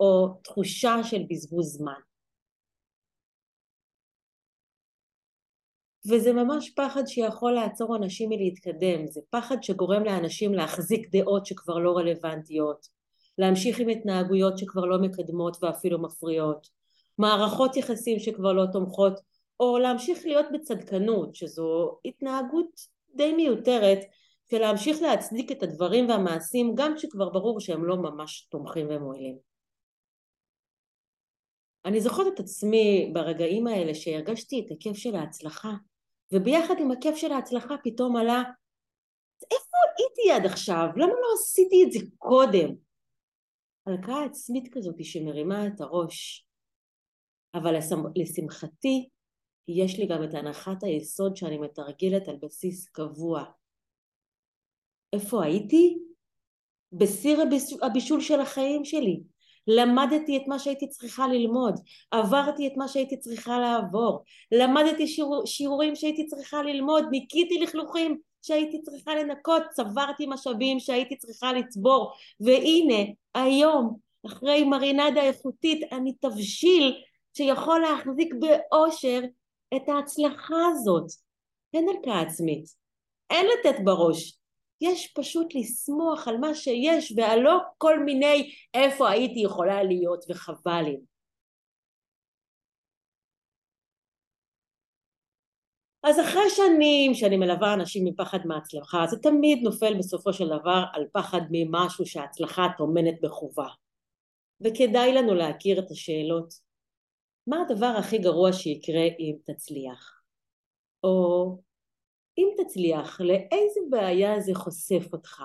או 0.00 0.28
תחושה 0.44 0.94
של 1.02 1.22
בזבוז 1.30 1.76
זמן. 1.78 2.00
וזה 6.08 6.32
ממש 6.32 6.70
פחד 6.70 7.06
שיכול 7.06 7.52
לעצור 7.52 7.96
אנשים 7.96 8.28
מלהתקדם, 8.28 9.06
זה 9.06 9.20
פחד 9.30 9.62
שגורם 9.62 10.04
לאנשים 10.04 10.54
להחזיק 10.54 11.08
דעות 11.10 11.46
שכבר 11.46 11.78
לא 11.78 11.96
רלוונטיות, 11.96 12.86
להמשיך 13.38 13.78
עם 13.78 13.88
התנהגויות 13.88 14.58
שכבר 14.58 14.84
לא 14.84 14.98
מקדמות 14.98 15.56
ואפילו 15.62 16.02
מפריעות, 16.02 16.68
מערכות 17.18 17.76
יחסים 17.76 18.18
שכבר 18.18 18.52
לא 18.52 18.64
תומכות, 18.72 19.20
או 19.60 19.78
להמשיך 19.78 20.18
להיות 20.24 20.46
בצדקנות, 20.52 21.34
שזו 21.34 21.98
התנהגות 22.04 22.80
די 23.14 23.32
מיותרת 23.32 23.98
של 24.50 24.58
להמשיך 24.58 25.02
להצדיק 25.02 25.52
את 25.52 25.62
הדברים 25.62 26.08
והמעשים 26.08 26.72
גם 26.74 26.96
כשכבר 26.96 27.28
ברור 27.28 27.60
שהם 27.60 27.84
לא 27.84 27.96
ממש 27.96 28.48
תומכים 28.50 28.86
ומועילים. 28.90 29.36
אני 31.84 32.00
זוכרת 32.00 32.34
את 32.34 32.40
עצמי 32.40 33.10
ברגעים 33.14 33.66
האלה 33.66 33.94
שהרגשתי 33.94 34.64
את 34.66 34.72
הכיף 34.72 34.96
של 34.96 35.16
ההצלחה 35.16 35.72
וביחד 36.32 36.74
עם 36.78 36.90
הכיף 36.90 37.16
של 37.16 37.32
ההצלחה 37.32 37.74
פתאום 37.84 38.16
עלה 38.16 38.42
איפה 39.50 39.76
הייתי 39.96 40.32
עד 40.32 40.52
עכשיו? 40.52 40.86
למה 40.96 41.12
לא 41.12 41.26
עשיתי 41.34 41.84
את 41.86 41.92
זה 41.92 41.98
קודם? 42.18 42.74
הלקאה 43.86 44.24
עצמית 44.24 44.74
כזאת 44.74 44.94
שמרימה 45.02 45.66
את 45.66 45.80
הראש 45.80 46.46
אבל 47.54 47.74
לשמחתי 48.16 49.08
יש 49.68 49.98
לי 49.98 50.06
גם 50.06 50.24
את 50.24 50.34
הנחת 50.34 50.82
היסוד 50.82 51.36
שאני 51.36 51.58
מתרגלת 51.58 52.28
על 52.28 52.36
בסיס 52.42 52.88
קבוע. 52.88 53.44
איפה 55.12 55.44
הייתי? 55.44 55.98
בסיר 56.92 57.38
הבישול 57.82 58.20
של 58.20 58.40
החיים 58.40 58.84
שלי. 58.84 59.22
למדתי 59.66 60.36
את 60.36 60.42
מה 60.46 60.58
שהייתי 60.58 60.88
צריכה 60.88 61.28
ללמוד, 61.28 61.80
עברתי 62.10 62.66
את 62.66 62.72
מה 62.76 62.88
שהייתי 62.88 63.16
צריכה 63.16 63.58
לעבור, 63.58 64.24
למדתי 64.52 65.06
שיעור, 65.06 65.46
שיעורים 65.46 65.96
שהייתי 65.96 66.26
צריכה 66.26 66.62
ללמוד, 66.62 67.04
ניקיתי 67.10 67.58
לכלוכים 67.58 68.18
שהייתי 68.42 68.82
צריכה 68.82 69.14
לנקות, 69.14 69.62
צברתי 69.70 70.26
משאבים 70.26 70.80
שהייתי 70.80 71.16
צריכה 71.16 71.52
לצבור, 71.52 72.12
והנה 72.40 73.10
היום 73.34 73.96
אחרי 74.26 74.64
מרינדה 74.64 75.22
איכותית 75.22 75.92
אני 75.92 76.12
תבשיל 76.12 77.02
שיכול 77.36 77.80
להחזיק 77.80 78.34
באושר 78.34 79.20
את 79.76 79.88
ההצלחה 79.88 80.66
הזאת. 80.72 81.06
אין 81.74 81.88
הלקאה 81.88 82.20
עצמית, 82.20 82.64
אין 83.30 83.46
לתת 83.46 83.80
בראש. 83.84 84.39
יש 84.80 85.12
פשוט 85.16 85.54
לשמוח 85.54 86.28
על 86.28 86.36
מה 86.36 86.54
שיש 86.54 87.12
ועל 87.16 87.40
לא 87.40 87.58
כל 87.78 87.98
מיני 87.98 88.52
איפה 88.74 89.10
הייתי 89.10 89.40
יכולה 89.40 89.82
להיות 89.82 90.24
וחבל 90.28 90.82
לי. 90.82 91.00
אז 96.02 96.20
אחרי 96.20 96.50
שנים 96.50 97.14
שאני 97.14 97.36
מלווה 97.36 97.74
אנשים 97.74 98.04
מפחד 98.04 98.38
מהצלחה, 98.44 99.06
זה 99.06 99.16
תמיד 99.18 99.58
נופל 99.62 99.98
בסופו 99.98 100.32
של 100.32 100.46
דבר 100.46 100.84
על 100.92 101.04
פחד 101.12 101.40
ממשהו 101.50 102.06
שההצלחה 102.06 102.66
טומנת 102.78 103.20
בחובה. 103.22 103.68
וכדאי 104.60 105.14
לנו 105.14 105.34
להכיר 105.34 105.78
את 105.78 105.90
השאלות, 105.90 106.54
מה 107.46 107.56
הדבר 107.62 107.94
הכי 107.98 108.18
גרוע 108.18 108.52
שיקרה 108.52 109.04
אם 109.18 109.36
תצליח? 109.44 110.20
או 111.04 111.58
אם 112.38 112.48
תצליח, 112.56 113.20
לאיזה 113.20 113.80
בעיה 113.90 114.40
זה 114.40 114.54
חושף 114.54 115.12
אותך? 115.12 115.42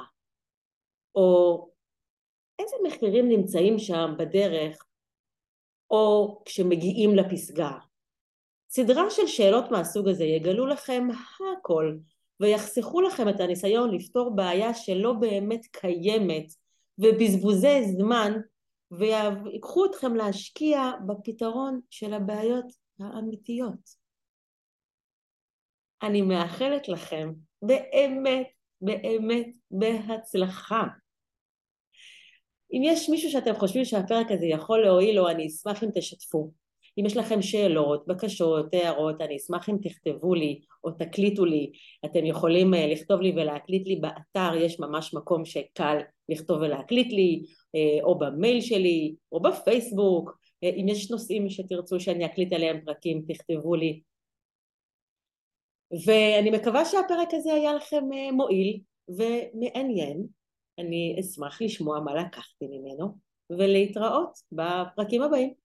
או 1.16 1.70
איזה 2.60 2.76
מחקרים 2.88 3.30
נמצאים 3.30 3.80
שם 3.80 4.14
בדרך, 4.18 4.86
או 5.92 6.42
כשמגיעים 6.46 7.16
לפסגה? 7.16 7.72
סדרה 8.70 9.10
של 9.10 9.28
שאלות 9.28 9.72
מהסוג 9.72 10.08
הזה 10.08 10.24
יגלו 10.24 10.66
לכם 10.66 11.08
הכל 11.58 11.98
ויחסכו 12.40 13.02
לכם 13.02 13.30
את 13.30 13.40
הניסיון 13.40 13.96
לפתור 13.96 14.36
בעיה 14.36 14.74
שלא 14.74 15.14
באמת 15.14 15.66
קיימת 15.66 16.54
ובזבוזי 17.00 17.84
זמן 17.98 18.34
ויקחו 18.92 19.86
אתכם 19.86 20.16
להשקיע 20.16 20.92
בפתרון 21.08 21.80
של 21.90 22.14
הבעיות 22.14 22.66
האמיתיות. 23.00 24.05
אני 26.04 26.22
מאחלת 26.22 26.88
לכם 26.88 27.32
באמת 27.62 28.48
באמת 28.82 29.48
בהצלחה. 29.72 30.84
אם 32.74 32.82
יש 32.84 33.10
מישהו 33.10 33.32
שאתם 33.32 33.56
חושבים 33.56 33.86
שהפרק 33.86 34.32
הזה 34.32 34.46
יכול 34.46 34.82
להועיל 34.82 35.16
לו, 35.16 35.30
אני 35.30 35.48
אשמח 35.48 35.84
אם 35.84 35.90
תשתפו. 35.96 36.52
אם 37.00 37.06
יש 37.06 37.18
לכם 37.18 37.42
שאלות, 37.42 38.08
בקשות, 38.08 38.74
הערות, 38.74 39.22
אני 39.22 39.38
אשמח 39.38 39.70
אם 39.70 39.78
תכתבו 39.82 40.36
לי 40.36 40.60
או 40.84 40.92
תקליטו 40.92 41.46
לי. 41.46 41.72
אתם 42.06 42.26
יכולים 42.26 42.74
אה, 42.74 42.88
לכתוב 42.88 43.22
לי 43.22 43.32
ולהקליט 43.36 43.88
לי 43.88 43.96
באתר, 43.96 44.56
יש 44.56 44.80
ממש 44.80 45.14
מקום 45.14 45.46
שקל 45.46 45.98
לכתוב 46.30 46.58
ולהקליט 46.62 47.14
לי, 47.14 47.44
אה, 47.76 48.04
או 48.04 48.20
במייל 48.20 48.62
שלי, 48.62 49.16
או 49.32 49.42
בפייסבוק. 49.42 50.38
אה, 50.64 50.70
אם 50.70 50.86
יש 50.90 51.12
נושאים 51.12 51.50
שתרצו 51.50 52.00
שאני 52.00 52.26
אקליט 52.26 52.54
עליהם 52.54 52.80
פרקים, 52.86 53.22
תכתבו 53.28 53.76
לי. 53.76 54.02
ואני 56.06 56.52
מקווה 56.52 56.86
שהפרק 56.86 57.34
הזה 57.34 57.54
היה 57.54 57.74
לכם 57.74 58.04
מועיל 58.32 58.80
ומעניין. 59.10 60.28
אני 60.80 61.18
אשמח 61.20 61.62
לשמוע 61.62 62.00
מה 62.00 62.14
לקחתי 62.14 62.66
ממנו, 62.68 63.18
ולהתראות 63.50 64.40
בפרקים 64.52 65.22
הבאים. 65.22 65.65